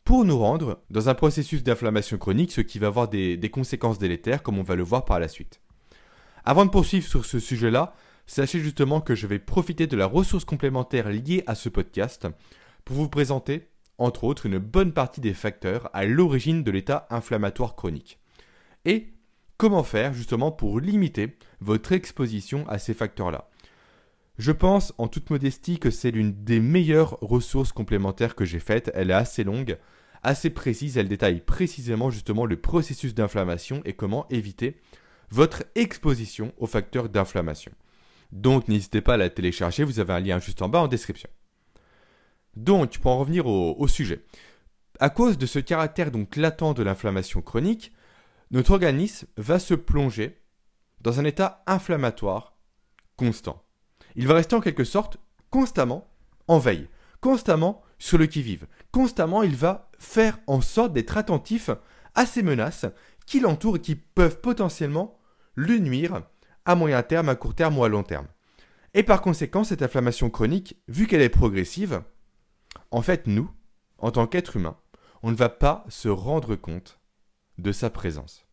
pour 0.04 0.26
nous 0.26 0.38
rendre 0.38 0.82
dans 0.90 1.10
un 1.10 1.14
processus 1.14 1.64
d'inflammation 1.64 2.18
chronique, 2.18 2.52
ce 2.52 2.62
qui 2.62 2.80
va 2.80 2.88
avoir 2.88 3.08
des 3.08 3.52
conséquences 3.52 4.00
délétères, 4.00 4.42
comme 4.42 4.58
on 4.58 4.64
va 4.64 4.76
le 4.76 4.84
voir 4.84 5.06
par 5.06 5.20
la 5.20 5.28
suite. 5.28 5.62
Avant 6.46 6.66
de 6.66 6.72
poursuivre 6.72 7.08
sur 7.08 7.26
ce 7.26 7.40
sujet-là, 7.40 7.94
sachez 8.26 8.60
justement 8.60 9.02
que 9.02 9.14
je 9.14 9.28
vais 9.28 9.40
profiter 9.40 9.86
de 9.88 9.98
la 9.98 10.08
ressource 10.08 10.46
complémentaire 10.46 11.10
liée 11.10 11.44
à 11.46 11.54
ce 11.54 11.70
podcast 11.70 12.28
pour 12.86 12.96
vous 12.96 13.10
présenter, 13.10 13.68
entre 14.00 14.24
autres, 14.24 14.48
une 14.48 14.58
bonne 14.58 14.94
partie 14.94 15.22
des 15.22 15.34
facteurs 15.34 15.90
à 15.94 16.06
l'origine 16.06 16.64
de 16.64 16.72
l'état 16.72 17.06
inflammatoire 17.12 17.76
chronique. 17.76 18.18
Et 18.86 19.14
comment 19.58 19.84
faire 19.84 20.14
justement 20.14 20.52
pour 20.52 20.80
limiter 20.80 21.38
votre 21.60 21.92
exposition 21.92 22.68
à 22.68 22.80
ces 22.80 22.94
facteurs-là? 22.94 23.50
Je 24.40 24.54
pense 24.54 24.94
en 24.98 25.10
toute 25.10 25.30
modestie 25.32 25.80
que 25.80 25.92
c'est 25.92 26.12
l'une 26.12 26.46
des 26.46 26.62
meilleures 26.62 27.18
ressources 27.20 27.74
complémentaires 27.74 28.36
que 28.36 28.46
j'ai 28.46 28.62
faites. 28.62 28.90
Elle 28.94 29.12
est 29.12 29.14
assez 29.14 29.44
longue, 29.44 29.78
assez 30.24 30.50
précise, 30.50 30.98
elle 30.98 31.10
détaille 31.10 31.42
précisément 31.42 32.10
justement 32.10 32.46
le 32.46 32.56
processus 32.56 33.14
d'inflammation 33.14 33.82
et 33.84 33.92
comment 33.92 34.30
éviter 34.30 34.80
votre 35.30 35.66
exposition 35.76 36.54
aux 36.58 36.68
facteurs 36.68 37.10
d'inflammation. 37.10 37.74
Donc 38.32 38.70
n'hésitez 38.70 39.02
pas 39.02 39.16
à 39.16 39.18
la 39.18 39.30
télécharger, 39.30 39.84
vous 39.84 40.00
avez 40.00 40.14
un 40.14 40.22
lien 40.22 40.40
juste 40.40 40.62
en 40.62 40.70
bas 40.70 40.80
en 40.80 40.88
description. 40.88 41.30
Donc, 42.56 42.98
pour 42.98 43.12
en 43.12 43.20
revenir 43.20 43.46
au, 43.46 43.76
au 43.78 43.88
sujet, 43.90 44.24
à 45.02 45.10
cause 45.10 45.38
de 45.38 45.46
ce 45.46 45.60
caractère 45.60 46.12
donc 46.12 46.38
latent 46.38 46.74
de 46.74 46.84
l'inflammation 46.84 47.42
chronique, 47.42 47.92
notre 48.52 48.72
organisme 48.72 49.28
va 49.36 49.60
se 49.60 49.74
plonger 49.74 50.40
dans 51.02 51.20
un 51.20 51.26
état 51.26 51.62
inflammatoire 51.68 52.58
constant. 53.18 53.66
Il 54.20 54.28
va 54.28 54.34
rester 54.34 54.54
en 54.54 54.60
quelque 54.60 54.84
sorte 54.84 55.16
constamment 55.50 56.12
en 56.50 56.60
veille, 56.60 56.90
constamment 57.22 57.82
sur 58.00 58.18
le 58.18 58.26
qui-vive. 58.26 58.68
Constamment, 58.92 59.44
il 59.44 59.56
va 59.56 59.90
faire 59.98 60.38
en 60.46 60.60
sorte 60.60 60.92
d'être 60.92 61.16
attentif 61.16 61.70
à 62.16 62.26
ces 62.26 62.44
menaces 62.44 62.86
qui 63.26 63.40
l'entourent 63.40 63.78
et 63.78 63.82
qui 63.82 63.96
peuvent 63.96 64.42
potentiellement 64.42 65.18
lui 65.56 65.80
nuire 65.80 66.24
à 66.66 66.76
moyen 66.76 67.02
terme, 67.02 67.30
à 67.30 67.36
court 67.36 67.56
terme 67.56 67.78
ou 67.78 67.86
à 67.86 67.88
long 67.88 68.04
terme. 68.04 68.28
Et 68.94 69.04
par 69.04 69.22
conséquent, 69.22 69.64
cette 69.64 69.84
inflammation 69.84 70.30
chronique, 70.30 70.76
vu 70.90 71.08
qu'elle 71.08 71.22
est 71.22 71.30
progressive, 71.30 72.02
en 72.92 73.02
fait, 73.02 73.26
nous, 73.26 73.50
en 74.00 74.12
tant 74.12 74.28
qu'être 74.28 74.58
humain, 74.58 74.76
on 75.24 75.32
ne 75.32 75.38
va 75.38 75.48
pas 75.48 75.86
se 75.88 76.10
rendre 76.10 76.58
compte 76.58 77.00
de 77.58 77.72
sa 77.72 77.90
présence. 77.90 78.46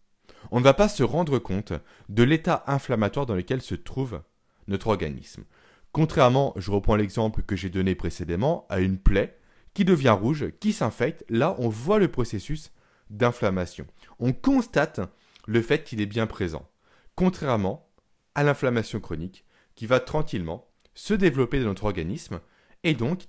On 0.53 0.61
ne 0.61 0.65
va 0.65 0.75
pas 0.75 0.89
se 0.89 1.03
rendre 1.03 1.41
compte 1.41 1.73
de 2.09 2.23
l'état 2.23 2.63
inflammatoire 2.69 3.27
dans 3.27 3.35
lequel 3.35 3.61
se 3.63 3.75
trouve 3.75 4.21
notre 4.69 4.89
organisme. 4.89 5.45
Contrairement, 5.93 6.53
je 6.57 6.71
reprends 6.71 6.97
l'exemple 6.97 7.43
que 7.43 7.57
j'ai 7.57 7.71
donné 7.71 7.95
précédemment, 7.95 8.67
à 8.69 8.81
une 8.81 8.99
plaie 8.99 9.39
qui 9.75 9.85
devient 9.85 10.11
rouge, 10.11 10.47
qui 10.61 10.73
s'infecte, 10.73 11.25
là 11.29 11.55
on 11.59 11.69
voit 11.69 11.99
le 11.99 12.09
processus 12.09 12.73
d'inflammation. 13.11 13.87
On 14.19 14.33
constate 14.33 15.01
le 15.47 15.63
fait 15.63 15.85
qu'il 15.85 16.01
est 16.01 16.07
bien 16.07 16.27
présent. 16.27 16.69
Contrairement 17.15 17.89
à 18.35 18.43
l'inflammation 18.43 19.01
chronique 19.01 19.45
qui 19.75 19.87
va 19.87 20.01
tranquillement 20.01 20.69
se 20.95 21.15
développer 21.15 21.61
dans 21.61 21.67
notre 21.67 21.85
organisme 21.85 22.41
et 22.85 22.95
donc 22.95 23.25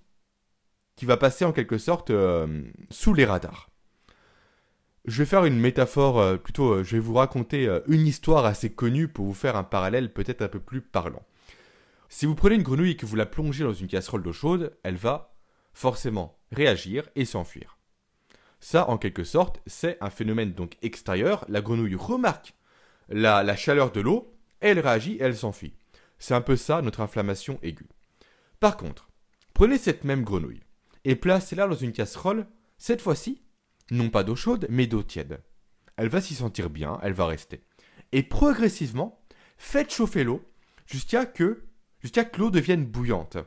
qui 0.96 1.06
va 1.06 1.17
passer 1.17 1.46
en 1.46 1.53
quelque 1.53 1.77
sorte 1.77 2.10
euh, 2.10 2.63
sous 2.89 3.13
les 3.13 3.25
radars. 3.25 3.70
Je 5.08 5.20
vais 5.20 5.26
faire 5.26 5.46
une 5.46 5.58
métaphore, 5.58 6.20
euh, 6.20 6.36
plutôt 6.36 6.74
euh, 6.74 6.84
je 6.84 6.98
vais 6.98 7.02
vous 7.02 7.14
raconter 7.14 7.70
une 7.88 8.06
histoire 8.06 8.46
assez 8.46 8.70
connue 8.70 9.08
pour 9.08 9.26
vous 9.26 9.34
faire 9.34 9.56
un 9.56 9.64
parallèle 9.64 10.12
peut-être 10.12 10.42
un 10.42 10.50
peu 10.50 10.60
plus 10.60 10.82
parlant. 10.82 11.24
Si 12.10 12.26
vous 12.26 12.36
prenez 12.36 12.56
une 12.56 12.64
grenouille 12.64 12.92
et 12.92 12.98
que 12.98 13.06
vous 13.06 13.16
la 13.16 13.26
plongez 13.26 13.64
dans 13.64 13.74
une 13.74 13.88
casserole 13.88 14.22
d'eau 14.22 14.34
chaude, 14.34 14.78
elle 14.84 14.98
va 14.98 15.34
forcément 15.74 16.38
réagir 16.52 17.08
et 17.16 17.24
s'enfuir. 17.24 17.78
Ça, 18.60 18.90
en 18.90 18.98
quelque 18.98 19.24
sorte, 19.24 19.62
c'est 19.66 19.98
un 20.02 20.10
phénomène 20.10 20.54
donc 20.54 20.78
extérieur. 20.82 21.46
La 21.48 21.62
grenouille 21.62 21.96
remarque 21.96 22.54
la, 23.08 23.44
la 23.44 23.56
chaleur 23.56 23.92
de 23.92 24.02
l'eau, 24.02 24.34
elle 24.60 24.80
réagit 24.80 25.14
et 25.14 25.24
elle 25.24 25.38
s'enfuit. 25.38 25.74
C'est 26.20 26.34
un 26.34 26.42
peu 26.42 26.58
ça 26.58 26.82
notre 26.82 27.02
inflammation 27.02 27.60
aiguë. 27.62 27.88
Par 28.60 28.76
contre, 28.76 29.10
prenez 29.54 29.78
cette 29.78 30.04
même 30.04 30.24
grenouille 30.24 30.64
et 31.06 31.16
placez-la 31.16 31.68
dans 31.68 31.76
une 31.76 31.94
casserole, 31.94 32.48
cette 32.78 33.02
fois-ci, 33.02 33.42
non 33.91 34.10
pas 34.10 34.24
d'eau 34.24 34.36
chaude, 34.36 34.67
mais 34.70 34.88
d'eau 34.88 35.03
tiède. 35.03 35.41
Elle 35.96 36.10
va 36.10 36.22
s'y 36.22 36.36
sentir 36.36 36.70
bien, 36.70 37.00
elle 37.01 37.13
va 37.13 37.25
rester. 37.25 37.63
Et 38.12 38.24
progressivement, 38.24 39.22
faites 39.58 39.94
chauffer 39.94 40.24
l'eau 40.24 40.44
jusqu'à 40.86 41.25
que 41.25 41.63
jusqu'à 42.00 42.25
que 42.25 42.39
l'eau 42.39 42.51
devienne 42.51 42.86
bouillante. 42.86 43.38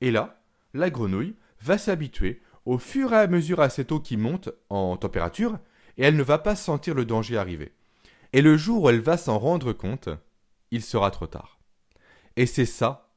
Et 0.00 0.10
là, 0.10 0.42
la 0.74 0.90
grenouille 0.90 1.36
va 1.60 1.78
s'habituer 1.78 2.42
au 2.64 2.78
fur 2.78 3.12
et 3.12 3.16
à 3.16 3.26
mesure 3.26 3.60
à 3.60 3.70
cette 3.70 3.92
eau 3.92 4.00
qui 4.00 4.16
monte 4.16 4.50
en 4.68 4.96
température 4.96 5.58
et 5.96 6.04
elle 6.04 6.16
ne 6.16 6.22
va 6.22 6.38
pas 6.38 6.56
sentir 6.56 6.94
le 6.94 7.04
danger 7.04 7.36
arriver. 7.36 7.72
Et 8.32 8.42
le 8.42 8.56
jour 8.56 8.84
où 8.84 8.88
elle 8.88 9.00
va 9.00 9.16
s'en 9.16 9.38
rendre 9.38 9.72
compte, 9.72 10.08
il 10.70 10.82
sera 10.82 11.10
trop 11.10 11.26
tard. 11.26 11.58
Et 12.36 12.46
c'est 12.46 12.66
ça 12.66 13.12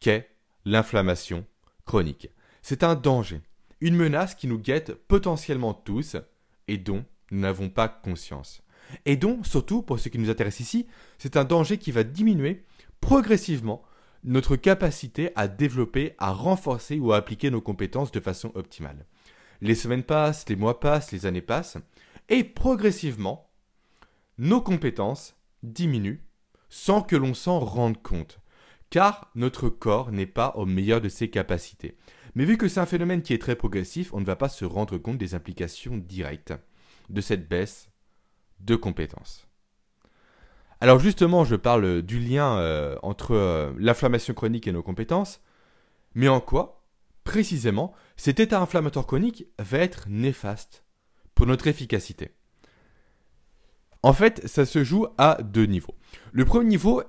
qu'est 0.00 0.30
l'inflammation 0.64 1.46
chronique. 1.84 2.28
C'est 2.62 2.82
un 2.82 2.94
danger, 2.94 3.42
une 3.80 3.96
menace 3.96 4.34
qui 4.34 4.46
nous 4.46 4.58
guette 4.58 4.94
potentiellement 4.94 5.74
tous 5.74 6.16
et 6.66 6.78
dont 6.78 7.04
nous 7.30 7.40
n'avons 7.40 7.68
pas 7.68 7.88
conscience. 7.88 8.62
Et 9.04 9.16
dont, 9.16 9.42
surtout 9.44 9.82
pour 9.82 10.00
ce 10.00 10.08
qui 10.08 10.18
nous 10.18 10.30
intéresse 10.30 10.60
ici, 10.60 10.86
c'est 11.18 11.36
un 11.36 11.44
danger 11.44 11.78
qui 11.78 11.92
va 11.92 12.04
diminuer 12.04 12.64
progressivement 13.00 13.82
notre 14.24 14.56
capacité 14.56 15.30
à 15.36 15.46
développer, 15.46 16.14
à 16.18 16.32
renforcer 16.32 16.98
ou 16.98 17.12
à 17.12 17.16
appliquer 17.16 17.50
nos 17.50 17.60
compétences 17.60 18.10
de 18.10 18.20
façon 18.20 18.50
optimale. 18.54 19.06
Les 19.60 19.74
semaines 19.74 20.02
passent, 20.02 20.48
les 20.48 20.56
mois 20.56 20.80
passent, 20.80 21.12
les 21.12 21.26
années 21.26 21.42
passent, 21.42 21.78
et 22.28 22.44
progressivement, 22.44 23.50
nos 24.38 24.60
compétences 24.60 25.36
diminuent 25.62 26.22
sans 26.68 27.02
que 27.02 27.16
l'on 27.16 27.34
s'en 27.34 27.58
rende 27.58 28.02
compte, 28.02 28.40
car 28.90 29.30
notre 29.34 29.68
corps 29.68 30.12
n'est 30.12 30.26
pas 30.26 30.52
au 30.56 30.66
meilleur 30.66 31.00
de 31.00 31.08
ses 31.08 31.30
capacités. 31.30 31.96
Mais 32.38 32.44
vu 32.44 32.56
que 32.56 32.68
c'est 32.68 32.78
un 32.78 32.86
phénomène 32.86 33.22
qui 33.22 33.34
est 33.34 33.42
très 33.42 33.56
progressif, 33.56 34.14
on 34.14 34.20
ne 34.20 34.24
va 34.24 34.36
pas 34.36 34.48
se 34.48 34.64
rendre 34.64 34.96
compte 34.96 35.18
des 35.18 35.34
implications 35.34 35.96
directes 35.96 36.54
de 37.10 37.20
cette 37.20 37.48
baisse 37.48 37.90
de 38.60 38.76
compétences. 38.76 39.48
Alors 40.80 41.00
justement, 41.00 41.44
je 41.44 41.56
parle 41.56 42.00
du 42.00 42.20
lien 42.20 42.56
euh, 42.58 42.96
entre 43.02 43.34
euh, 43.34 43.72
l'inflammation 43.76 44.34
chronique 44.34 44.68
et 44.68 44.72
nos 44.72 44.84
compétences, 44.84 45.40
mais 46.14 46.28
en 46.28 46.40
quoi, 46.40 46.84
précisément, 47.24 47.92
cet 48.16 48.38
état 48.38 48.60
inflammatoire 48.60 49.08
chronique 49.08 49.48
va 49.58 49.78
être 49.78 50.04
néfaste 50.08 50.84
pour 51.34 51.46
notre 51.46 51.66
efficacité? 51.66 52.36
En 54.04 54.12
fait, 54.12 54.46
ça 54.46 54.64
se 54.64 54.84
joue 54.84 55.08
à 55.18 55.38
deux 55.42 55.66
niveaux. 55.66 55.96
Le 56.30 56.44
premier 56.44 56.68
niveau 56.68 57.02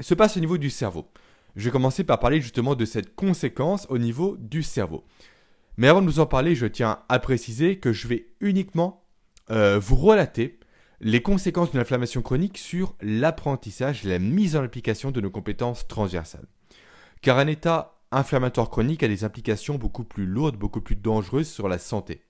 se 0.00 0.14
passe 0.14 0.36
au 0.36 0.40
niveau 0.40 0.58
du 0.58 0.68
cerveau. 0.68 1.12
Je 1.58 1.64
vais 1.64 1.72
commencer 1.72 2.04
par 2.04 2.20
parler 2.20 2.40
justement 2.40 2.76
de 2.76 2.84
cette 2.84 3.16
conséquence 3.16 3.88
au 3.90 3.98
niveau 3.98 4.36
du 4.38 4.62
cerveau. 4.62 5.04
Mais 5.76 5.88
avant 5.88 6.00
de 6.00 6.06
vous 6.06 6.20
en 6.20 6.26
parler, 6.26 6.54
je 6.54 6.66
tiens 6.66 7.00
à 7.08 7.18
préciser 7.18 7.80
que 7.80 7.92
je 7.92 8.06
vais 8.06 8.28
uniquement 8.40 9.02
euh, 9.50 9.76
vous 9.76 9.96
relater 9.96 10.60
les 11.00 11.20
conséquences 11.20 11.72
d'une 11.72 11.80
inflammation 11.80 12.22
chronique 12.22 12.58
sur 12.58 12.94
l'apprentissage 13.00 14.04
la 14.04 14.20
mise 14.20 14.54
en 14.54 14.62
application 14.62 15.10
de 15.10 15.20
nos 15.20 15.32
compétences 15.32 15.88
transversales. 15.88 16.46
Car 17.22 17.38
un 17.38 17.48
état 17.48 17.98
inflammatoire 18.12 18.70
chronique 18.70 19.02
a 19.02 19.08
des 19.08 19.24
implications 19.24 19.78
beaucoup 19.78 20.04
plus 20.04 20.26
lourdes, 20.26 20.56
beaucoup 20.56 20.80
plus 20.80 20.94
dangereuses 20.94 21.50
sur 21.50 21.68
la 21.68 21.78
santé, 21.78 22.22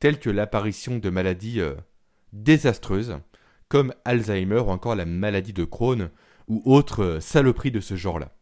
telles 0.00 0.18
que 0.18 0.30
l'apparition 0.30 0.96
de 0.96 1.10
maladies 1.10 1.60
euh, 1.60 1.74
désastreuses, 2.32 3.18
comme 3.68 3.92
Alzheimer 4.06 4.60
ou 4.60 4.70
encore 4.70 4.96
la 4.96 5.04
maladie 5.04 5.52
de 5.52 5.64
Crohn, 5.64 6.08
ou 6.48 6.62
autres 6.64 7.04
euh, 7.04 7.20
saloperies 7.20 7.70
de 7.70 7.80
ce 7.80 7.94
genre-là. 7.94 8.34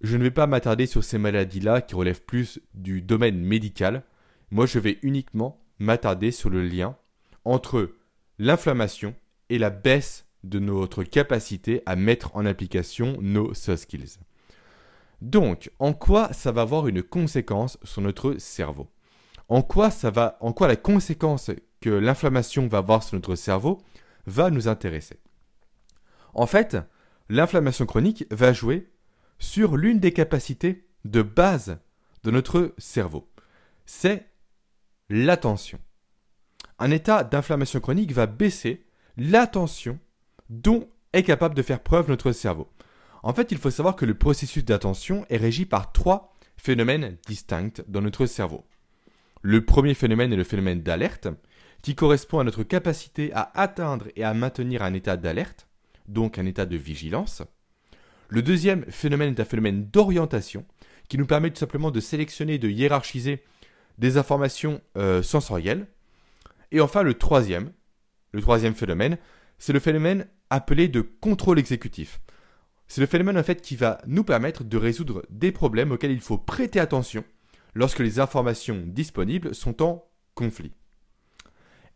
Je 0.00 0.16
ne 0.16 0.22
vais 0.22 0.30
pas 0.30 0.46
m'attarder 0.46 0.86
sur 0.86 1.02
ces 1.02 1.18
maladies-là 1.18 1.80
qui 1.80 1.94
relèvent 1.94 2.24
plus 2.24 2.60
du 2.74 3.00
domaine 3.00 3.38
médical, 3.38 4.02
moi 4.50 4.66
je 4.66 4.78
vais 4.78 4.98
uniquement 5.02 5.60
m'attarder 5.78 6.30
sur 6.30 6.50
le 6.50 6.62
lien 6.62 6.96
entre 7.44 7.92
l'inflammation 8.38 9.14
et 9.48 9.58
la 9.58 9.70
baisse 9.70 10.26
de 10.42 10.58
notre 10.58 11.04
capacité 11.04 11.82
à 11.86 11.96
mettre 11.96 12.34
en 12.36 12.44
application 12.44 13.16
nos 13.20 13.54
soft 13.54 13.84
skills. 13.84 14.18
Donc, 15.20 15.70
en 15.78 15.94
quoi 15.94 16.32
ça 16.32 16.52
va 16.52 16.62
avoir 16.62 16.86
une 16.86 17.02
conséquence 17.02 17.78
sur 17.82 18.02
notre 18.02 18.36
cerveau? 18.38 18.88
En 19.48 19.62
quoi 19.62 19.90
en 20.40 20.52
quoi 20.52 20.68
la 20.68 20.76
conséquence 20.76 21.50
que 21.80 21.90
l'inflammation 21.90 22.66
va 22.66 22.78
avoir 22.78 23.02
sur 23.02 23.14
notre 23.16 23.34
cerveau 23.34 23.80
va 24.26 24.50
nous 24.50 24.68
intéresser? 24.68 25.18
En 26.34 26.46
fait, 26.46 26.76
l'inflammation 27.28 27.86
chronique 27.86 28.26
va 28.30 28.52
jouer 28.52 28.90
sur 29.44 29.76
l'une 29.76 30.00
des 30.00 30.12
capacités 30.12 30.86
de 31.04 31.22
base 31.22 31.78
de 32.24 32.30
notre 32.30 32.74
cerveau. 32.78 33.28
C'est 33.86 34.26
l'attention 35.08 35.78
un 36.78 36.90
état 36.90 37.24
d'inflammation 37.24 37.80
chronique 37.80 38.12
va 38.12 38.26
baisser 38.26 38.84
l'attention 39.16 39.98
dont 40.50 40.88
est 41.12 41.22
capable 41.22 41.54
de 41.54 41.62
faire 41.62 41.80
preuve 41.80 42.08
notre 42.08 42.32
cerveau. 42.32 42.68
En 43.22 43.32
fait, 43.32 43.52
il 43.52 43.58
faut 43.58 43.70
savoir 43.70 43.96
que 43.96 44.04
le 44.04 44.14
processus 44.14 44.64
d'attention 44.64 45.24
est 45.30 45.36
régi 45.36 45.66
par 45.66 45.92
trois 45.92 46.34
phénomènes 46.56 47.16
distincts 47.26 47.82
dans 47.88 48.02
notre 48.02 48.26
cerveau. 48.26 48.64
Le 49.42 49.64
premier 49.64 49.94
phénomène 49.94 50.32
est 50.32 50.36
le 50.36 50.44
phénomène 50.44 50.82
d'alerte, 50.82 51.28
qui 51.82 51.94
correspond 51.94 52.38
à 52.38 52.44
notre 52.44 52.62
capacité 52.62 53.32
à 53.34 53.50
atteindre 53.54 54.06
et 54.16 54.24
à 54.24 54.34
maintenir 54.34 54.82
un 54.82 54.94
état 54.94 55.16
d'alerte, 55.16 55.68
donc 56.08 56.38
un 56.38 56.46
état 56.46 56.66
de 56.66 56.76
vigilance. 56.76 57.42
Le 58.34 58.42
deuxième 58.42 58.84
phénomène 58.86 59.32
est 59.32 59.40
un 59.40 59.44
phénomène 59.44 59.88
d'orientation, 59.92 60.66
qui 61.08 61.18
nous 61.18 61.24
permet 61.24 61.50
tout 61.50 61.60
simplement 61.60 61.92
de 61.92 62.00
sélectionner 62.00 62.58
de 62.58 62.68
hiérarchiser 62.68 63.44
des 63.98 64.16
informations 64.16 64.80
euh, 64.98 65.22
sensorielles, 65.22 65.86
et 66.72 66.80
enfin, 66.80 67.04
le 67.04 67.14
troisième, 67.14 67.70
le 68.32 68.40
troisième 68.40 68.74
phénomène, 68.74 69.18
c'est 69.60 69.72
le 69.72 69.78
phénomène 69.78 70.26
appelé 70.50 70.88
de 70.88 71.00
contrôle 71.00 71.60
exécutif. 71.60 72.20
C'est 72.88 73.00
le 73.00 73.06
phénomène 73.06 73.38
en 73.38 73.44
fait 73.44 73.62
qui 73.62 73.76
va 73.76 74.00
nous 74.04 74.24
permettre 74.24 74.64
de 74.64 74.76
résoudre 74.76 75.24
des 75.30 75.52
problèmes 75.52 75.92
auxquels 75.92 76.10
il 76.10 76.20
faut 76.20 76.36
prêter 76.36 76.80
attention 76.80 77.22
lorsque 77.72 78.00
les 78.00 78.18
informations 78.18 78.82
disponibles 78.84 79.54
sont 79.54 79.80
en 79.80 80.08
conflit. 80.34 80.72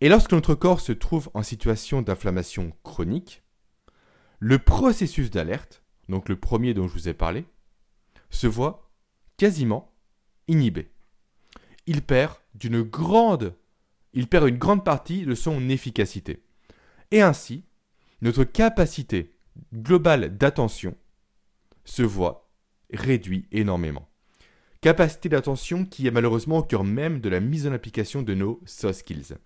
Et 0.00 0.08
lorsque 0.08 0.30
notre 0.30 0.54
corps 0.54 0.80
se 0.80 0.92
trouve 0.92 1.30
en 1.34 1.42
situation 1.42 2.00
d'inflammation 2.00 2.72
chronique, 2.84 3.42
le 4.38 4.60
processus 4.60 5.32
d'alerte, 5.32 5.82
donc 6.08 6.28
le 6.28 6.36
premier 6.36 6.74
dont 6.74 6.88
je 6.88 6.94
vous 6.94 7.08
ai 7.08 7.14
parlé, 7.14 7.44
se 8.30 8.46
voit 8.46 8.90
quasiment 9.36 9.92
inhibé. 10.48 10.90
Il 11.86 12.02
perd 12.02 12.34
il 14.12 14.26
perd 14.26 14.48
une 14.48 14.58
grande 14.58 14.84
partie 14.84 15.24
de 15.24 15.34
son 15.34 15.68
efficacité. 15.68 16.42
Et 17.10 17.22
ainsi, 17.22 17.64
notre 18.20 18.44
capacité 18.44 19.34
globale 19.72 20.36
d'attention 20.36 20.96
se 21.84 22.02
voit 22.02 22.50
réduite 22.92 23.46
énormément. 23.52 24.08
Capacité 24.80 25.28
d'attention 25.28 25.84
qui 25.84 26.06
est 26.06 26.10
malheureusement 26.10 26.58
au 26.58 26.62
cœur 26.62 26.84
même 26.84 27.20
de 27.20 27.28
la 27.28 27.40
mise 27.40 27.66
en 27.66 27.72
application 27.72 28.22
de 28.22 28.34
nos 28.34 28.60
soft 28.64 29.00
skills. 29.00 29.36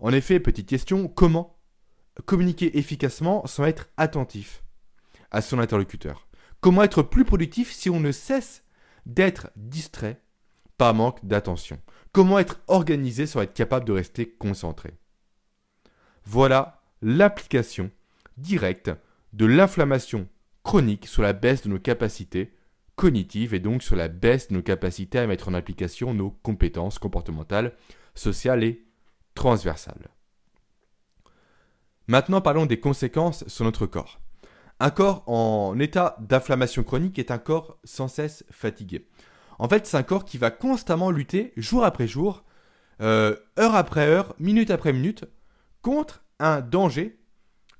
En 0.00 0.12
effet, 0.12 0.40
petite 0.40 0.68
question, 0.68 1.08
comment 1.08 1.58
communiquer 2.24 2.78
efficacement 2.78 3.46
sans 3.46 3.64
être 3.64 3.88
attentif? 3.96 4.62
À 5.36 5.42
son 5.42 5.58
interlocuteur 5.58 6.26
Comment 6.60 6.82
être 6.82 7.02
plus 7.02 7.24
productif 7.24 7.70
si 7.72 7.90
on 7.90 8.00
ne 8.00 8.10
cesse 8.10 8.64
d'être 9.04 9.50
distrait 9.54 10.20
par 10.78 10.94
manque 10.94 11.24
d'attention? 11.24 11.78
Comment 12.12 12.38
être 12.38 12.60
organisé 12.66 13.26
sans 13.26 13.42
être 13.42 13.52
capable 13.52 13.84
de 13.84 13.92
rester 13.92 14.30
concentré? 14.30 14.94
Voilà 16.24 16.82
l'application 17.02 17.90
directe 18.38 18.90
de 19.34 19.44
l'inflammation 19.44 20.26
chronique 20.64 21.06
sur 21.06 21.22
la 21.22 21.34
baisse 21.34 21.62
de 21.62 21.68
nos 21.68 21.78
capacités 21.78 22.54
cognitives 22.96 23.52
et 23.52 23.60
donc 23.60 23.82
sur 23.82 23.94
la 23.94 24.08
baisse 24.08 24.48
de 24.48 24.54
nos 24.54 24.62
capacités 24.62 25.18
à 25.18 25.26
mettre 25.26 25.48
en 25.48 25.54
application 25.54 26.14
nos 26.14 26.30
compétences 26.30 26.98
comportementales, 26.98 27.76
sociales 28.14 28.64
et 28.64 28.86
transversales. 29.34 30.08
Maintenant 32.08 32.40
parlons 32.40 32.64
des 32.64 32.80
conséquences 32.80 33.46
sur 33.46 33.66
notre 33.66 33.86
corps. 33.86 34.18
Un 34.78 34.90
corps 34.90 35.22
en 35.26 35.78
état 35.78 36.16
d'inflammation 36.20 36.82
chronique 36.82 37.18
est 37.18 37.30
un 37.30 37.38
corps 37.38 37.78
sans 37.84 38.08
cesse 38.08 38.44
fatigué. 38.50 39.06
En 39.58 39.68
fait, 39.68 39.86
c'est 39.86 39.96
un 39.96 40.02
corps 40.02 40.26
qui 40.26 40.36
va 40.36 40.50
constamment 40.50 41.10
lutter 41.10 41.52
jour 41.56 41.84
après 41.84 42.06
jour, 42.06 42.44
euh, 43.00 43.36
heure 43.58 43.74
après 43.74 44.06
heure, 44.06 44.34
minute 44.38 44.70
après 44.70 44.92
minute, 44.92 45.24
contre 45.80 46.24
un 46.38 46.60
danger 46.60 47.18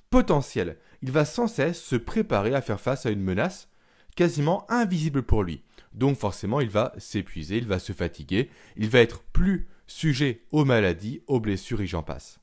potentiel. 0.09 0.79
Il 1.03 1.13
va 1.13 1.27
sans 1.27 1.49
cesse 1.49 1.83
se 1.83 1.97
préparer 1.97 2.55
à 2.55 2.63
faire 2.63 2.81
face 2.81 3.05
à 3.05 3.11
une 3.11 3.23
menace 3.23 3.69
quasiment 4.15 4.65
invisible 4.71 5.23
pour 5.23 5.43
lui. 5.43 5.63
Donc 5.93 6.17
forcément, 6.17 6.61
il 6.61 6.71
va 6.71 6.95
s'épuiser, 6.97 7.59
il 7.59 7.67
va 7.67 7.79
se 7.79 7.93
fatiguer, 7.93 8.51
il 8.77 8.89
va 8.89 9.01
être 9.01 9.23
plus 9.23 9.69
sujet 9.87 10.43
aux 10.51 10.65
maladies, 10.65 11.23
aux 11.27 11.41
blessures 11.41 11.83
et 11.83 11.87
j'en 11.87 12.03
passe. 12.03 12.41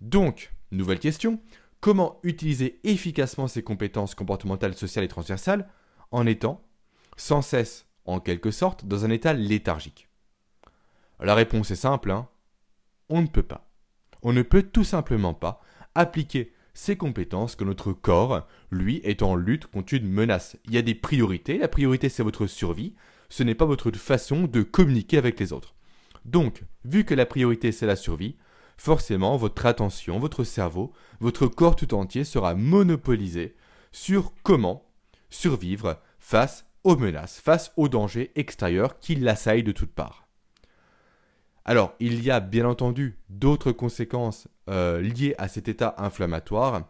Donc, 0.00 0.52
nouvelle 0.70 0.98
question, 0.98 1.40
comment 1.84 2.18
utiliser 2.22 2.80
efficacement 2.82 3.46
ses 3.46 3.62
compétences 3.62 4.14
comportementales, 4.14 4.72
sociales 4.72 5.04
et 5.04 5.08
transversales 5.08 5.68
en 6.12 6.24
étant 6.24 6.66
sans 7.18 7.42
cesse, 7.42 7.86
en 8.06 8.20
quelque 8.20 8.50
sorte, 8.50 8.86
dans 8.86 9.04
un 9.04 9.10
état 9.10 9.34
léthargique 9.34 10.08
La 11.20 11.34
réponse 11.34 11.70
est 11.72 11.76
simple, 11.76 12.10
hein 12.10 12.26
on 13.10 13.20
ne 13.20 13.26
peut 13.26 13.42
pas. 13.42 13.70
On 14.22 14.32
ne 14.32 14.40
peut 14.40 14.62
tout 14.62 14.82
simplement 14.82 15.34
pas 15.34 15.60
appliquer 15.94 16.54
ces 16.72 16.96
compétences 16.96 17.54
que 17.54 17.64
notre 17.64 17.92
corps, 17.92 18.48
lui, 18.70 19.02
est 19.04 19.22
en 19.22 19.36
lutte 19.36 19.66
contre 19.66 19.92
une 19.92 20.08
menace. 20.08 20.56
Il 20.64 20.72
y 20.72 20.78
a 20.78 20.82
des 20.82 20.94
priorités. 20.94 21.58
La 21.58 21.68
priorité, 21.68 22.08
c'est 22.08 22.22
votre 22.22 22.46
survie. 22.46 22.94
Ce 23.28 23.42
n'est 23.42 23.54
pas 23.54 23.66
votre 23.66 23.90
façon 23.90 24.44
de 24.44 24.62
communiquer 24.62 25.18
avec 25.18 25.38
les 25.38 25.52
autres. 25.52 25.74
Donc, 26.24 26.62
vu 26.86 27.04
que 27.04 27.12
la 27.12 27.26
priorité, 27.26 27.72
c'est 27.72 27.84
la 27.84 27.94
survie, 27.94 28.36
forcément, 28.76 29.36
votre 29.36 29.66
attention, 29.66 30.18
votre 30.18 30.44
cerveau, 30.44 30.92
votre 31.20 31.46
corps 31.46 31.76
tout 31.76 31.94
entier 31.94 32.24
sera 32.24 32.54
monopolisé 32.54 33.54
sur 33.92 34.32
comment 34.42 34.84
survivre 35.30 36.00
face 36.18 36.66
aux 36.84 36.96
menaces, 36.96 37.40
face 37.40 37.72
aux 37.76 37.88
dangers 37.88 38.30
extérieurs 38.36 38.98
qui 38.98 39.14
l'assaillent 39.14 39.62
de 39.62 39.72
toutes 39.72 39.94
parts. 39.94 40.28
Alors, 41.64 41.94
il 41.98 42.22
y 42.22 42.30
a 42.30 42.40
bien 42.40 42.68
entendu 42.68 43.18
d'autres 43.30 43.72
conséquences 43.72 44.48
euh, 44.68 45.00
liées 45.00 45.34
à 45.38 45.48
cet 45.48 45.68
état 45.68 45.94
inflammatoire, 45.96 46.88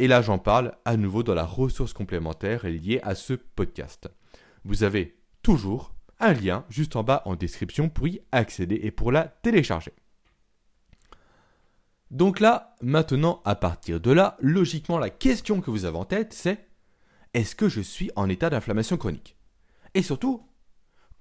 et 0.00 0.08
là 0.08 0.22
j'en 0.22 0.38
parle 0.38 0.72
à 0.84 0.96
nouveau 0.96 1.22
dans 1.22 1.34
la 1.34 1.44
ressource 1.44 1.92
complémentaire 1.92 2.66
liée 2.66 3.00
à 3.02 3.14
ce 3.14 3.34
podcast. 3.34 4.08
Vous 4.64 4.82
avez 4.82 5.16
toujours 5.42 5.94
un 6.18 6.32
lien 6.32 6.64
juste 6.68 6.96
en 6.96 7.04
bas 7.04 7.22
en 7.26 7.36
description 7.36 7.88
pour 7.88 8.08
y 8.08 8.20
accéder 8.32 8.80
et 8.82 8.90
pour 8.90 9.12
la 9.12 9.24
télécharger. 9.24 9.92
Donc 12.10 12.40
là, 12.40 12.74
maintenant, 12.80 13.42
à 13.44 13.54
partir 13.54 14.00
de 14.00 14.10
là, 14.10 14.36
logiquement, 14.40 14.98
la 14.98 15.10
question 15.10 15.60
que 15.60 15.70
vous 15.70 15.84
avez 15.84 15.98
en 15.98 16.04
tête, 16.04 16.32
c'est 16.32 16.66
est-ce 17.34 17.54
que 17.54 17.68
je 17.68 17.80
suis 17.80 18.10
en 18.16 18.28
état 18.28 18.48
d'inflammation 18.48 18.96
chronique? 18.96 19.36
Et 19.94 20.02
surtout, 20.02 20.42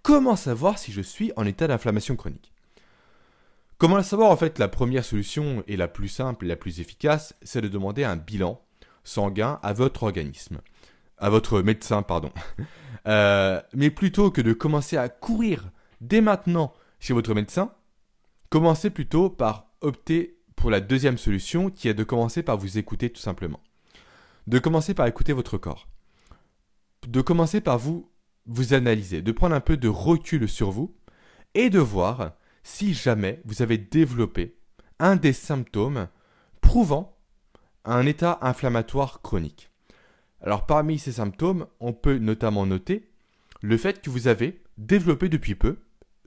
comment 0.02 0.36
savoir 0.36 0.78
si 0.78 0.92
je 0.92 1.02
suis 1.02 1.34
en 1.36 1.46
état 1.46 1.68
d'inflammation 1.68 2.16
chronique? 2.16 2.54
Comment 3.78 3.98
le 3.98 4.04
savoir 4.04 4.32
En 4.32 4.38
fait, 4.38 4.58
la 4.60 4.70
première 4.70 5.06
solution 5.06 5.64
et 5.68 5.78
la 5.78 5.88
plus 5.88 6.08
simple 6.08 6.46
et 6.46 6.48
la 6.48 6.56
plus 6.56 6.80
efficace, 6.80 7.36
c'est 7.44 7.62
de 7.62 7.68
demander 7.68 8.04
un 8.04 8.16
bilan 8.16 8.62
sanguin 9.04 9.60
à 9.62 9.74
votre 9.74 10.04
organisme, 10.04 10.62
à 11.18 11.30
votre 11.30 11.62
médecin, 11.62 12.02
pardon. 12.02 12.32
Euh, 13.06 13.62
mais 13.74 13.90
plutôt 13.90 14.32
que 14.32 14.42
de 14.42 14.52
commencer 14.52 14.98
à 14.98 15.08
courir 15.08 15.70
dès 16.02 16.20
maintenant 16.20 16.74
chez 17.00 17.14
votre 17.14 17.34
médecin, 17.34 17.72
commencez 18.50 18.90
plutôt 18.90 19.30
par 19.30 19.68
opter 19.80 20.37
pour 20.58 20.70
la 20.70 20.82
deuxième 20.82 21.18
solution 21.18 21.70
qui 21.70 21.88
est 21.88 21.94
de 21.94 22.04
commencer 22.04 22.44
par 22.44 22.58
vous 22.58 22.78
écouter 22.78 23.10
tout 23.10 23.22
simplement. 23.22 23.62
De 24.48 24.60
commencer 24.60 24.94
par 24.94 25.08
écouter 25.08 25.32
votre 25.32 25.58
corps. 25.58 25.88
De 27.08 27.22
commencer 27.22 27.62
par 27.62 27.78
vous 27.78 28.10
analyser, 28.72 29.22
de 29.22 29.32
prendre 29.32 29.56
un 29.56 29.62
peu 29.62 29.78
de 29.78 29.88
recul 29.88 30.50
sur 30.50 30.72
vous 30.72 30.94
et 31.54 31.70
de 31.70 31.80
voir 31.80 32.34
si 32.64 32.94
jamais 32.94 33.42
vous 33.46 33.62
avez 33.62 33.78
développé 33.78 34.58
un 35.00 35.16
des 35.16 35.32
symptômes 35.32 36.10
prouvant 36.60 37.16
un 37.86 38.06
état 38.06 38.40
inflammatoire 38.42 39.22
chronique. 39.22 39.72
Alors 40.42 40.66
parmi 40.66 41.00
ces 41.00 41.14
symptômes, 41.14 41.68
on 41.80 41.94
peut 41.94 42.18
notamment 42.18 42.66
noter 42.66 43.10
le 43.62 43.78
fait 43.78 44.02
que 44.02 44.10
vous 44.10 44.28
avez 44.28 44.62
développé 44.78 45.30
depuis 45.30 45.56
peu 45.56 45.78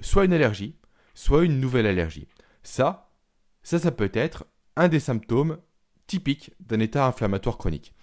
soit 0.01 0.25
une 0.25 0.33
allergie, 0.33 0.77
soit 1.15 1.45
une 1.45 1.61
nouvelle 1.61 1.87
allergie. 1.87 2.29
Ça, 2.63 3.10
ça, 3.63 3.79
ça 3.79 3.91
peut 3.91 4.11
être 4.15 4.47
un 4.77 4.89
des 4.89 5.01
symptômes 5.01 5.59
typiques 6.07 6.53
d'un 6.61 6.81
état 6.81 7.07
inflammatoire 7.07 7.59
chronique. 7.59 7.95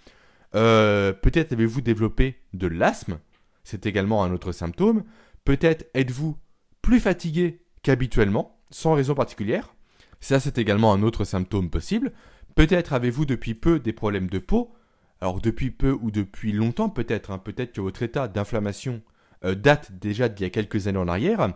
Euh, 0.54 1.12
peut-être 1.12 1.52
avez-vous 1.52 1.80
développé 1.80 2.38
de 2.54 2.66
l'asthme, 2.66 3.18
c'est 3.64 3.86
également 3.86 4.24
un 4.24 4.32
autre 4.32 4.52
symptôme. 4.52 5.04
Peut-être 5.44 5.86
êtes-vous 5.94 6.38
plus 6.80 7.00
fatigué 7.00 7.60
qu'habituellement, 7.82 8.58
sans 8.70 8.94
raison 8.94 9.14
particulière. 9.14 9.74
Ça, 10.20 10.40
c'est 10.40 10.58
également 10.58 10.92
un 10.92 11.02
autre 11.02 11.24
symptôme 11.24 11.70
possible. 11.70 12.12
Peut-être 12.54 12.92
avez-vous 12.92 13.24
depuis 13.26 13.54
peu 13.54 13.78
des 13.78 13.92
problèmes 13.92 14.28
de 14.30 14.38
peau. 14.38 14.74
Alors 15.20 15.40
depuis 15.40 15.70
peu 15.70 15.98
ou 16.00 16.10
depuis 16.10 16.52
longtemps 16.52 16.88
peut-être. 16.88 17.30
Hein. 17.30 17.38
Peut-être 17.38 17.72
que 17.72 17.80
votre 17.80 18.02
état 18.02 18.28
d'inflammation 18.28 19.02
euh, 19.44 19.54
date 19.54 19.92
déjà 19.92 20.28
d'il 20.28 20.44
y 20.44 20.46
a 20.46 20.50
quelques 20.50 20.86
années 20.86 20.98
en 20.98 21.08
arrière. 21.08 21.52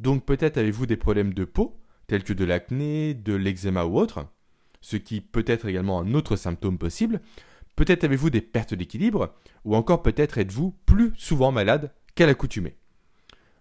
Donc 0.00 0.24
peut-être 0.24 0.56
avez-vous 0.56 0.86
des 0.86 0.96
problèmes 0.96 1.34
de 1.34 1.44
peau, 1.44 1.80
tels 2.06 2.24
que 2.24 2.32
de 2.32 2.44
l'acné, 2.44 3.14
de 3.14 3.34
l'eczéma 3.34 3.84
ou 3.84 3.98
autre. 3.98 4.26
Ce 4.80 4.96
qui 4.96 5.20
peut 5.20 5.44
être 5.46 5.66
également 5.66 6.00
un 6.00 6.14
autre 6.14 6.36
symptôme 6.36 6.78
possible. 6.78 7.20
Peut-être 7.76 8.04
avez-vous 8.04 8.30
des 8.30 8.40
pertes 8.40 8.74
d'équilibre, 8.74 9.34
ou 9.64 9.76
encore 9.76 10.02
peut-être 10.02 10.38
êtes-vous 10.38 10.74
plus 10.84 11.12
souvent 11.16 11.52
malade 11.52 11.92
qu'à 12.14 12.26
l'accoutumée. 12.26 12.76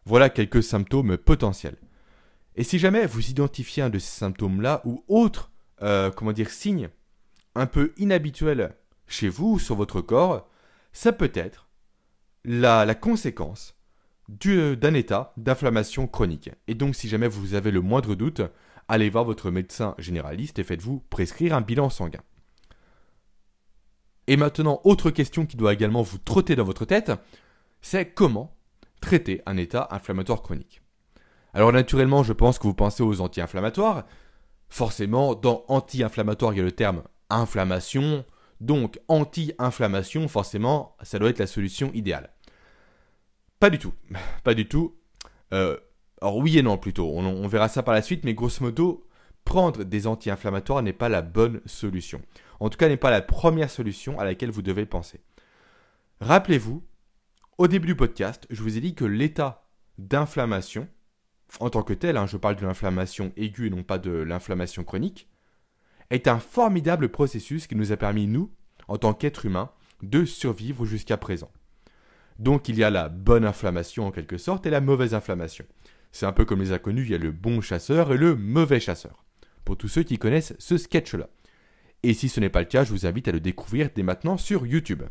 Voilà 0.06 0.30
quelques 0.30 0.64
symptômes 0.64 1.18
potentiels. 1.18 1.78
Et 2.56 2.64
si 2.64 2.80
jamais 2.80 3.06
vous 3.06 3.30
identifiez 3.30 3.84
un 3.84 3.90
de 3.90 4.00
ces 4.00 4.20
symptômes-là 4.20 4.82
ou 4.84 5.04
autre, 5.08 5.52
euh, 5.82 6.12
comment 6.12 6.34
dire, 6.34 6.50
signe 6.50 6.90
un 7.56 7.66
peu 7.66 7.94
inhabituel 7.98 8.76
chez 9.08 9.30
vous 9.30 9.54
ou 9.54 9.60
sur 9.60 9.76
votre 9.76 10.02
corps, 10.02 10.50
ça 10.92 11.14
peut 11.14 11.32
être 11.34 11.70
la, 12.44 12.86
la 12.86 12.96
conséquence 12.96 13.76
d'un 14.40 14.94
état 14.94 15.34
d'inflammation 15.38 16.08
chronique. 16.08 16.50
Et 16.68 16.74
donc 16.74 16.96
si 16.96 17.10
jamais 17.10 17.28
vous 17.28 17.54
avez 17.54 17.72
le 17.72 17.82
moindre 17.82 18.16
doute, 18.16 18.42
allez 18.88 19.10
voir 19.10 19.26
votre 19.26 19.52
médecin 19.52 19.96
généraliste 19.98 20.60
et 20.60 20.64
faites-vous 20.64 21.04
prescrire 21.10 21.56
un 21.56 21.62
bilan 21.62 21.90
sanguin. 21.90 22.22
Et 24.28 24.38
maintenant, 24.38 24.80
autre 24.84 25.12
question 25.12 25.46
qui 25.46 25.58
doit 25.58 25.74
également 25.74 26.04
vous 26.04 26.18
trotter 26.18 26.56
dans 26.56 26.64
votre 26.64 26.86
tête, 26.86 27.12
c'est 27.82 28.14
comment 28.14 28.56
traiter 29.02 29.42
un 29.46 29.58
état 29.58 29.88
inflammatoire 29.92 30.42
chronique? 30.42 30.82
Alors 31.54 31.74
naturellement, 31.74 32.24
je 32.24 32.34
pense 32.34 32.58
que 32.58 32.68
vous 32.68 32.74
pensez 32.74 33.04
aux 33.04 33.20
anti-inflammatoires. 33.20 34.06
Forcément, 34.70 35.36
dans 35.36 35.66
anti-inflammatoire, 35.68 36.54
il 36.54 36.58
y 36.58 36.62
a 36.62 36.64
le 36.64 36.72
terme 36.72 37.04
inflammation. 37.30 38.24
Donc, 38.62 39.00
anti-inflammation, 39.10 40.28
forcément, 40.30 40.96
ça 41.02 41.20
doit 41.20 41.30
être 41.30 41.40
la 41.40 41.48
solution 41.48 41.92
idéale. 41.94 42.30
Pas 43.62 43.70
du 43.70 43.78
tout. 43.78 43.94
Pas 44.44 44.56
du 44.56 44.68
tout. 44.68 44.96
Euh, 45.54 45.78
alors 46.20 46.38
oui 46.38 46.58
et 46.58 46.64
non 46.64 46.80
plutôt. 46.80 47.12
On, 47.14 47.24
on, 47.24 47.48
verra 47.48 47.70
ça 47.70 47.84
par 47.84 47.94
la 47.94 48.02
suite, 48.02 48.24
mais 48.24 48.34
grosso 48.34 48.64
modo, 48.64 49.08
prendre 49.46 49.84
des 49.84 50.08
anti-inflammatoires 50.08 50.82
n'est 50.82 50.94
pas 50.94 51.10
la 51.10 51.22
bonne 51.22 51.62
solution. 51.68 52.24
En 52.60 52.70
tout 52.70 52.78
cas, 52.80 52.90
n'est 52.90 52.98
pas 52.98 53.12
la 53.12 53.22
première 53.22 53.70
solution 53.70 54.20
à 54.20 54.26
laquelle 54.26 54.50
vous 54.50 54.64
devez 54.64 54.88
penser. 54.88 55.22
Rappelez-vous, 56.22 56.84
au 57.60 57.68
début 57.68 57.86
du 57.86 57.96
podcast, 57.96 58.48
je 58.50 58.64
vous 58.64 58.80
ai 58.80 58.82
dit 58.82 58.96
que 58.96 59.06
l'état 59.06 59.68
d'inflammation, 60.00 60.88
en 61.60 61.70
tant 61.70 61.84
que 61.84 61.94
tel, 61.94 62.18
hein, 62.18 62.26
je 62.26 62.38
parle 62.38 62.56
de 62.56 62.66
l'inflammation 62.66 63.32
aiguë 63.38 63.68
et 63.68 63.70
non 63.70 63.84
pas 63.84 64.00
de 64.00 64.10
l'inflammation 64.10 64.84
chronique, 64.84 65.30
est 66.10 66.28
un 66.28 66.40
formidable 66.40 67.10
processus 67.10 67.68
qui 67.68 67.76
nous 67.76 67.92
a 67.92 67.98
permis, 67.98 68.26
nous, 68.26 68.52
en 68.88 68.98
tant 68.98 69.14
qu'êtres 69.14 69.46
humains, 69.46 69.70
de 70.02 70.26
survivre 70.26 70.84
jusqu'à 70.84 71.18
présent. 71.18 71.52
Donc 72.40 72.70
il 72.70 72.78
y 72.78 72.84
a 72.84 72.90
la 72.90 73.10
bonne 73.10 73.46
inflammation 73.46 74.08
en 74.08 74.12
quelque 74.12 74.38
sorte 74.38 74.66
et 74.66 74.70
la 74.70 74.82
mauvaise 74.82 75.14
inflammation. 75.14 75.66
C'est 76.12 76.26
un 76.26 76.34
peu 76.34 76.46
comme 76.46 76.62
les 76.62 76.72
inconnus, 76.72 77.08
il 77.08 77.12
y 77.12 77.16
a 77.16 77.20
le 77.20 77.32
bon 77.32 77.62
chasseur 77.62 78.12
et 78.12 78.18
le 78.18 78.36
mauvais 78.36 78.80
chasseur. 78.80 79.24
Pour 79.64 79.78
tous 79.78 79.88
ceux 79.88 80.04
qui 80.04 80.18
connaissent 80.18 80.54
ce 80.60 80.78
sketch-là. 80.78 81.30
Et 82.04 82.14
si 82.14 82.30
ce 82.30 82.40
n'est 82.40 82.50
pas 82.50 82.62
le 82.62 82.66
cas, 82.66 82.84
je 82.84 82.92
vous 82.92 83.06
invite 83.06 83.28
à 83.28 83.32
le 83.32 83.40
découvrir 83.40 83.90
dès 83.94 84.04
maintenant 84.04 84.38
sur 84.38 84.66
YouTube. 84.66 85.04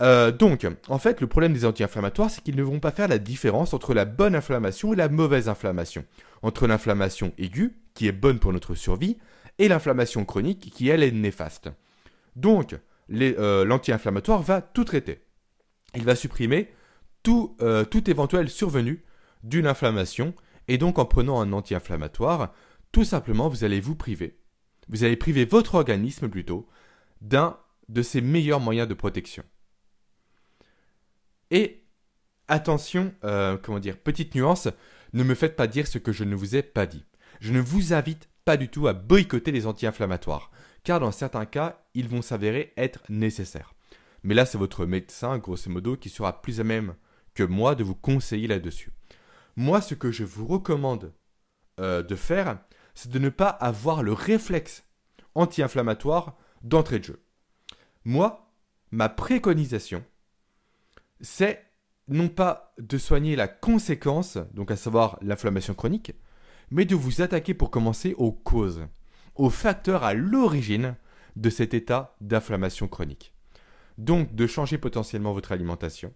Euh, 0.00 0.30
donc, 0.30 0.66
en 0.88 0.98
fait, 0.98 1.20
le 1.20 1.26
problème 1.26 1.52
des 1.52 1.64
anti-inflammatoires, 1.64 2.30
c'est 2.30 2.42
qu'ils 2.42 2.56
ne 2.56 2.62
vont 2.62 2.80
pas 2.80 2.90
faire 2.90 3.08
la 3.08 3.18
différence 3.18 3.74
entre 3.74 3.92
la 3.92 4.04
bonne 4.04 4.34
inflammation 4.34 4.92
et 4.92 4.96
la 4.96 5.08
mauvaise 5.08 5.48
inflammation. 5.48 6.04
Entre 6.42 6.66
l'inflammation 6.66 7.32
aiguë, 7.38 7.74
qui 7.94 8.06
est 8.06 8.12
bonne 8.12 8.38
pour 8.38 8.52
notre 8.52 8.74
survie, 8.74 9.18
et 9.58 9.68
l'inflammation 9.68 10.24
chronique, 10.24 10.70
qui 10.72 10.88
elle 10.88 11.02
est 11.02 11.10
néfaste. 11.10 11.68
Donc, 12.36 12.76
euh, 13.12 13.64
l'anti-inflammatoire 13.64 14.42
va 14.42 14.62
tout 14.62 14.84
traiter. 14.84 15.20
Il 15.94 16.04
va 16.04 16.14
supprimer 16.14 16.72
tout, 17.22 17.56
euh, 17.60 17.84
tout 17.84 18.08
éventuel 18.10 18.48
survenu 18.48 19.04
d'une 19.42 19.66
inflammation, 19.66 20.34
et 20.68 20.78
donc 20.78 20.98
en 20.98 21.04
prenant 21.04 21.40
un 21.40 21.52
anti-inflammatoire, 21.52 22.52
tout 22.92 23.04
simplement, 23.04 23.48
vous 23.48 23.64
allez 23.64 23.80
vous 23.80 23.94
priver 23.94 24.40
vous 24.90 25.04
allez 25.04 25.16
priver 25.16 25.44
votre 25.44 25.76
organisme 25.76 26.28
plutôt 26.28 26.68
d'un 27.20 27.56
de 27.88 28.02
ses 28.02 28.20
meilleurs 28.20 28.60
moyens 28.60 28.88
de 28.88 28.94
protection. 28.94 29.44
Et 31.50 31.84
attention, 32.48 33.14
euh, 33.24 33.56
comment 33.56 33.78
dire, 33.78 33.96
petite 33.96 34.34
nuance, 34.34 34.68
ne 35.12 35.24
me 35.24 35.34
faites 35.34 35.56
pas 35.56 35.68
dire 35.68 35.86
ce 35.86 35.98
que 35.98 36.12
je 36.12 36.24
ne 36.24 36.34
vous 36.34 36.56
ai 36.56 36.62
pas 36.62 36.86
dit. 36.86 37.04
Je 37.40 37.52
ne 37.52 37.60
vous 37.60 37.92
invite 37.92 38.28
pas 38.44 38.56
du 38.56 38.68
tout 38.68 38.88
à 38.88 38.92
boycotter 38.92 39.52
les 39.52 39.66
anti-inflammatoires, 39.66 40.50
car 40.82 40.98
dans 40.98 41.12
certains 41.12 41.46
cas, 41.46 41.84
ils 41.94 42.08
vont 42.08 42.22
s'avérer 42.22 42.72
être 42.76 43.00
nécessaires. 43.08 43.74
Mais 44.22 44.34
là, 44.34 44.44
c'est 44.44 44.58
votre 44.58 44.86
médecin, 44.86 45.38
grosso 45.38 45.70
modo, 45.70 45.96
qui 45.96 46.08
sera 46.08 46.42
plus 46.42 46.60
à 46.60 46.64
même 46.64 46.94
que 47.34 47.42
moi 47.42 47.74
de 47.74 47.84
vous 47.84 47.94
conseiller 47.94 48.46
là-dessus. 48.46 48.92
Moi, 49.56 49.80
ce 49.80 49.94
que 49.94 50.10
je 50.10 50.24
vous 50.24 50.46
recommande 50.46 51.12
euh, 51.80 52.02
de 52.02 52.16
faire, 52.16 52.58
c'est 52.94 53.10
de 53.10 53.18
ne 53.18 53.28
pas 53.28 53.48
avoir 53.48 54.02
le 54.02 54.12
réflexe 54.12 54.84
anti-inflammatoire 55.34 56.36
d'entrée 56.62 56.98
de 56.98 57.04
jeu. 57.04 57.22
Moi, 58.04 58.52
ma 58.90 59.08
préconisation, 59.08 60.04
c'est 61.20 61.64
non 62.08 62.28
pas 62.28 62.74
de 62.78 62.98
soigner 62.98 63.36
la 63.36 63.48
conséquence, 63.48 64.38
donc 64.52 64.70
à 64.70 64.76
savoir 64.76 65.18
l'inflammation 65.22 65.74
chronique, 65.74 66.12
mais 66.70 66.84
de 66.84 66.94
vous 66.94 67.22
attaquer 67.22 67.54
pour 67.54 67.70
commencer 67.70 68.14
aux 68.18 68.32
causes, 68.32 68.86
aux 69.36 69.50
facteurs 69.50 70.04
à 70.04 70.14
l'origine 70.14 70.96
de 71.36 71.50
cet 71.50 71.74
état 71.74 72.16
d'inflammation 72.20 72.88
chronique. 72.88 73.32
Donc 74.00 74.34
de 74.34 74.46
changer 74.46 74.78
potentiellement 74.78 75.34
votre 75.34 75.52
alimentation, 75.52 76.14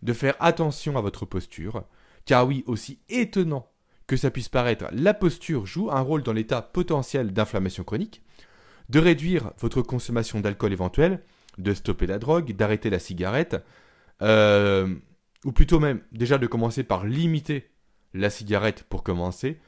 de 0.00 0.14
faire 0.14 0.36
attention 0.40 0.96
à 0.96 1.02
votre 1.02 1.26
posture, 1.26 1.84
car 2.24 2.46
oui, 2.46 2.64
aussi 2.66 2.98
étonnant 3.10 3.70
que 4.06 4.16
ça 4.16 4.30
puisse 4.30 4.48
paraître, 4.48 4.86
la 4.90 5.12
posture 5.12 5.66
joue 5.66 5.90
un 5.90 6.00
rôle 6.00 6.22
dans 6.22 6.32
l'état 6.32 6.62
potentiel 6.62 7.34
d'inflammation 7.34 7.84
chronique, 7.84 8.22
de 8.88 8.98
réduire 8.98 9.52
votre 9.58 9.82
consommation 9.82 10.40
d'alcool 10.40 10.72
éventuelle, 10.72 11.22
de 11.58 11.74
stopper 11.74 12.06
la 12.06 12.18
drogue, 12.18 12.56
d'arrêter 12.56 12.88
la 12.88 12.98
cigarette, 12.98 13.62
euh, 14.22 14.94
ou 15.44 15.52
plutôt 15.52 15.78
même 15.78 16.00
déjà 16.12 16.38
de 16.38 16.46
commencer 16.46 16.84
par 16.84 17.04
limiter 17.04 17.70
la 18.14 18.30
cigarette 18.30 18.84
pour 18.84 19.02
commencer, 19.02 19.60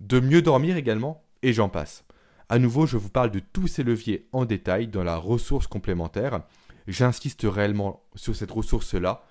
de 0.00 0.20
mieux 0.20 0.42
dormir 0.42 0.76
également, 0.76 1.24
et 1.40 1.54
j'en 1.54 1.70
passe. 1.70 2.04
À 2.50 2.58
nouveau, 2.58 2.84
je 2.84 2.98
vous 2.98 3.08
parle 3.08 3.30
de 3.30 3.40
tous 3.40 3.66
ces 3.66 3.82
leviers 3.82 4.28
en 4.32 4.44
détail 4.44 4.88
dans 4.88 5.04
la 5.04 5.16
ressource 5.16 5.66
complémentaire. 5.66 6.42
J'insiste 6.88 7.42
réellement 7.44 8.02
sur 8.14 8.34
cette 8.34 8.50
ressource-là, 8.50 9.26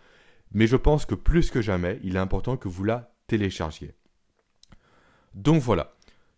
mais 0.51 0.67
je 0.67 0.75
pense 0.75 1.07
que 1.07 1.15
plus 1.15 1.49
que 1.49 1.59
jamais, 1.59 1.99
il 2.03 2.15
est 2.15 2.19
important 2.19 2.55
que 2.55 2.67
vous 2.67 2.83
la 2.83 3.15
téléchargiez. 3.25 3.95
Donc 5.33 5.59
voilà, 5.61 5.95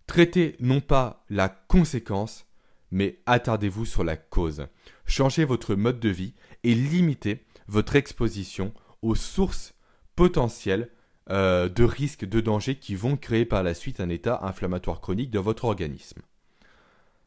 traitez 0.07 0.55
non 0.61 0.79
pas 0.79 1.25
la 1.29 1.49
conséquence, 1.49 2.45
mais 2.89 3.19
attardez-vous 3.25 3.83
sur 3.83 4.05
la 4.05 4.15
cause. 4.15 4.67
Changez 5.05 5.43
votre 5.43 5.75
mode 5.75 5.99
de 5.99 6.09
vie 6.09 6.35
et 6.63 6.73
limitez 6.73 7.45
votre 7.67 7.97
exposition 7.97 8.73
aux 9.01 9.15
sources 9.15 9.73
potentielles 10.15 10.89
euh, 11.29 11.67
de 11.67 11.83
risques, 11.83 12.23
de 12.23 12.39
dangers 12.39 12.75
qui 12.75 12.95
vont 12.95 13.17
créer 13.17 13.43
par 13.43 13.61
la 13.61 13.73
suite 13.73 13.99
un 13.99 14.07
état 14.07 14.39
inflammatoire 14.43 15.01
chronique 15.01 15.31
de 15.31 15.39
votre 15.39 15.65
organisme. 15.65 16.21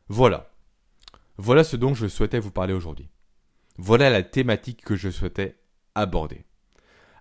Voilà. 0.09 0.50
Voilà 1.37 1.62
ce 1.62 1.76
dont 1.76 1.92
je 1.92 2.07
souhaitais 2.09 2.40
vous 2.40 2.50
parler 2.50 2.72
aujourd'hui. 2.72 3.11
Voilà 3.77 4.11
la 4.11 4.23
thématique 4.23 4.85
que 4.85 4.97
je 4.97 5.11
souhaitais 5.11 5.57
aborder. 5.95 6.45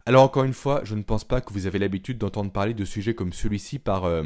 Alors 0.06 0.24
encore 0.24 0.44
une 0.44 0.54
fois, 0.54 0.82
je 0.84 0.96
ne 0.96 1.04
pense 1.04 1.24
pas 1.24 1.42
que 1.42 1.54
vous 1.54 1.68
avez 1.68 1.80
l'habitude 1.80 2.18
d'entendre 2.18 2.52
parler 2.52 2.74
de 2.74 2.86
sujets 2.86 3.14
comme 3.14 3.34
celui-ci 3.34 3.80
par, 3.80 4.06
euh, 4.06 4.24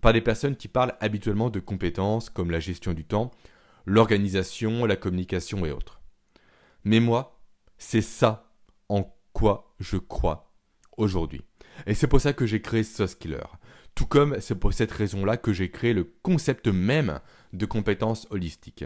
par 0.00 0.12
des 0.12 0.20
personnes 0.20 0.56
qui 0.56 0.68
parlent 0.68 0.94
habituellement 1.00 1.50
de 1.50 1.60
compétences 1.60 2.30
comme 2.30 2.50
la 2.50 2.60
gestion 2.60 2.92
du 2.92 3.04
temps, 3.04 3.30
l'organisation, 3.86 4.84
la 4.86 4.96
communication 4.96 5.64
et 5.64 5.70
autres. 5.70 6.00
Mais 6.84 7.00
moi, 7.00 7.40
c'est 7.78 8.02
ça 8.02 8.52
en 8.88 9.14
quoi 9.32 9.74
je 9.78 9.96
crois 9.96 10.52
aujourd'hui. 10.96 11.42
Et 11.86 11.94
c'est 11.94 12.06
pour 12.06 12.20
ça 12.20 12.32
que 12.32 12.46
j'ai 12.46 12.60
créé 12.60 12.82
Skiller. 12.82 13.44
Tout 13.94 14.06
comme 14.06 14.40
c'est 14.40 14.58
pour 14.58 14.72
cette 14.72 14.92
raison-là 14.92 15.36
que 15.36 15.52
j'ai 15.52 15.70
créé 15.70 15.92
le 15.92 16.04
concept 16.22 16.66
même 16.66 17.20
de 17.52 17.66
compétences 17.66 18.26
holistiques. 18.30 18.84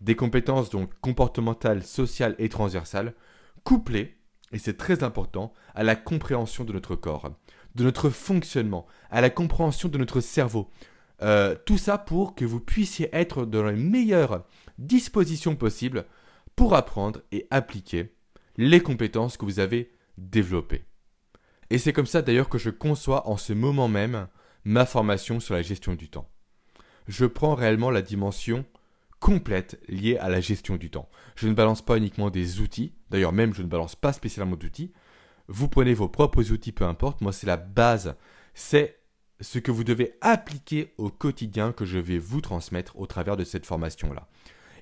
Des 0.00 0.16
compétences 0.16 0.70
donc 0.70 0.90
comportementales, 1.00 1.82
sociales 1.82 2.34
et 2.38 2.48
transversales, 2.48 3.14
couplées 3.62 4.16
et 4.54 4.58
c'est 4.58 4.76
très 4.76 5.02
important, 5.02 5.52
à 5.74 5.82
la 5.82 5.96
compréhension 5.96 6.62
de 6.62 6.72
notre 6.72 6.94
corps, 6.94 7.28
de 7.74 7.82
notre 7.82 8.08
fonctionnement, 8.08 8.86
à 9.10 9.20
la 9.20 9.28
compréhension 9.28 9.88
de 9.88 9.98
notre 9.98 10.20
cerveau. 10.20 10.70
Euh, 11.22 11.56
tout 11.66 11.76
ça 11.76 11.98
pour 11.98 12.36
que 12.36 12.44
vous 12.44 12.60
puissiez 12.60 13.08
être 13.12 13.46
dans 13.46 13.64
les 13.64 13.76
meilleures 13.76 14.44
dispositions 14.78 15.56
possibles 15.56 16.04
pour 16.54 16.74
apprendre 16.74 17.20
et 17.32 17.48
appliquer 17.50 18.14
les 18.56 18.80
compétences 18.80 19.36
que 19.36 19.44
vous 19.44 19.58
avez 19.58 19.92
développées. 20.18 20.84
Et 21.70 21.78
c'est 21.78 21.92
comme 21.92 22.06
ça 22.06 22.22
d'ailleurs 22.22 22.48
que 22.48 22.58
je 22.58 22.70
conçois 22.70 23.28
en 23.28 23.36
ce 23.36 23.52
moment 23.52 23.88
même 23.88 24.28
ma 24.64 24.86
formation 24.86 25.40
sur 25.40 25.54
la 25.54 25.62
gestion 25.62 25.94
du 25.94 26.08
temps. 26.08 26.28
Je 27.08 27.26
prends 27.26 27.56
réellement 27.56 27.90
la 27.90 28.02
dimension 28.02 28.64
complète 29.24 29.80
liée 29.88 30.18
à 30.18 30.28
la 30.28 30.42
gestion 30.42 30.76
du 30.76 30.90
temps. 30.90 31.08
Je 31.34 31.48
ne 31.48 31.54
balance 31.54 31.80
pas 31.80 31.96
uniquement 31.96 32.28
des 32.28 32.60
outils, 32.60 32.92
d'ailleurs 33.08 33.32
même 33.32 33.54
je 33.54 33.62
ne 33.62 33.68
balance 33.68 33.96
pas 33.96 34.12
spécialement 34.12 34.54
d'outils. 34.54 34.92
Vous 35.48 35.66
prenez 35.66 35.94
vos 35.94 36.10
propres 36.10 36.52
outils, 36.52 36.72
peu 36.72 36.84
importe, 36.84 37.22
moi 37.22 37.32
c'est 37.32 37.46
la 37.46 37.56
base, 37.56 38.16
c'est 38.52 38.98
ce 39.40 39.58
que 39.58 39.70
vous 39.70 39.82
devez 39.82 40.18
appliquer 40.20 40.92
au 40.98 41.08
quotidien 41.08 41.72
que 41.72 41.86
je 41.86 41.98
vais 41.98 42.18
vous 42.18 42.42
transmettre 42.42 42.98
au 42.98 43.06
travers 43.06 43.38
de 43.38 43.44
cette 43.44 43.64
formation-là. 43.64 44.28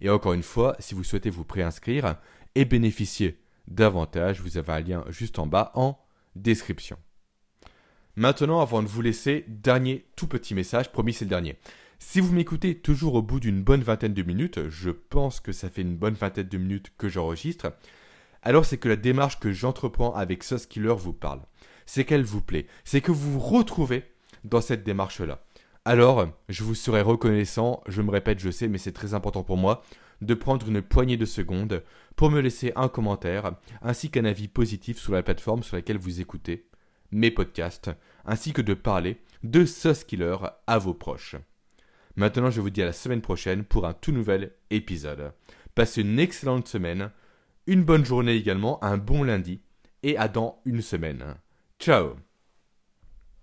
Et 0.00 0.10
encore 0.10 0.32
une 0.32 0.42
fois, 0.42 0.74
si 0.80 0.96
vous 0.96 1.04
souhaitez 1.04 1.30
vous 1.30 1.44
préinscrire 1.44 2.16
et 2.56 2.64
bénéficier 2.64 3.38
davantage, 3.68 4.40
vous 4.40 4.58
avez 4.58 4.72
un 4.72 4.80
lien 4.80 5.04
juste 5.08 5.38
en 5.38 5.46
bas 5.46 5.70
en 5.76 6.00
description. 6.34 6.98
Maintenant, 8.16 8.60
avant 8.60 8.82
de 8.82 8.88
vous 8.88 9.02
laisser, 9.02 9.44
dernier 9.46 10.04
tout 10.16 10.26
petit 10.26 10.56
message, 10.56 10.90
promis 10.90 11.12
c'est 11.12 11.26
le 11.26 11.30
dernier. 11.30 11.56
Si 12.04 12.20
vous 12.20 12.34
m'écoutez 12.34 12.74
toujours 12.74 13.14
au 13.14 13.22
bout 13.22 13.40
d'une 13.40 13.62
bonne 13.62 13.80
vingtaine 13.80 14.12
de 14.12 14.22
minutes, 14.22 14.68
je 14.68 14.90
pense 14.90 15.40
que 15.40 15.52
ça 15.52 15.70
fait 15.70 15.80
une 15.80 15.96
bonne 15.96 16.12
vingtaine 16.12 16.48
de 16.48 16.58
minutes 16.58 16.92
que 16.98 17.08
j'enregistre, 17.08 17.72
alors 18.42 18.66
c'est 18.66 18.76
que 18.76 18.88
la 18.88 18.96
démarche 18.96 19.38
que 19.38 19.52
j'entreprends 19.52 20.12
avec 20.12 20.42
Killer 20.68 20.94
vous 20.94 21.14
parle. 21.14 21.40
C'est 21.86 22.04
qu'elle 22.04 22.24
vous 22.24 22.42
plaît. 22.42 22.66
C'est 22.84 23.00
que 23.00 23.12
vous 23.12 23.32
vous 23.32 23.38
retrouvez 23.38 24.04
dans 24.44 24.60
cette 24.60 24.84
démarche-là. 24.84 25.44
Alors, 25.86 26.28
je 26.50 26.64
vous 26.64 26.74
serai 26.74 27.00
reconnaissant, 27.00 27.82
je 27.86 28.02
me 28.02 28.10
répète, 28.10 28.40
je 28.40 28.50
sais, 28.50 28.68
mais 28.68 28.78
c'est 28.78 28.92
très 28.92 29.14
important 29.14 29.44
pour 29.44 29.56
moi, 29.56 29.82
de 30.20 30.34
prendre 30.34 30.68
une 30.68 30.82
poignée 30.82 31.16
de 31.16 31.24
secondes 31.24 31.82
pour 32.16 32.30
me 32.30 32.40
laisser 32.40 32.72
un 32.76 32.88
commentaire, 32.88 33.52
ainsi 33.80 34.10
qu'un 34.10 34.26
avis 34.26 34.48
positif 34.48 34.98
sur 34.98 35.14
la 35.14 35.22
plateforme 35.22 35.62
sur 35.62 35.76
laquelle 35.76 35.98
vous 35.98 36.20
écoutez 36.20 36.66
mes 37.12 37.30
podcasts, 37.30 37.90
ainsi 38.26 38.52
que 38.52 38.60
de 38.60 38.74
parler 38.74 39.18
de 39.44 39.64
Killer 40.04 40.36
à 40.66 40.78
vos 40.78 40.94
proches. 40.94 41.36
Maintenant, 42.16 42.50
je 42.50 42.60
vous 42.60 42.70
dis 42.70 42.82
à 42.82 42.86
la 42.86 42.92
semaine 42.92 43.22
prochaine 43.22 43.64
pour 43.64 43.86
un 43.86 43.94
tout 43.94 44.12
nouvel 44.12 44.52
épisode. 44.70 45.32
Passez 45.74 46.02
une 46.02 46.18
excellente 46.18 46.68
semaine, 46.68 47.10
une 47.66 47.84
bonne 47.84 48.04
journée 48.04 48.34
également, 48.34 48.82
un 48.84 48.98
bon 48.98 49.22
lundi, 49.22 49.60
et 50.02 50.16
à 50.16 50.28
dans 50.28 50.60
une 50.64 50.82
semaine. 50.82 51.36
Ciao 51.78 52.16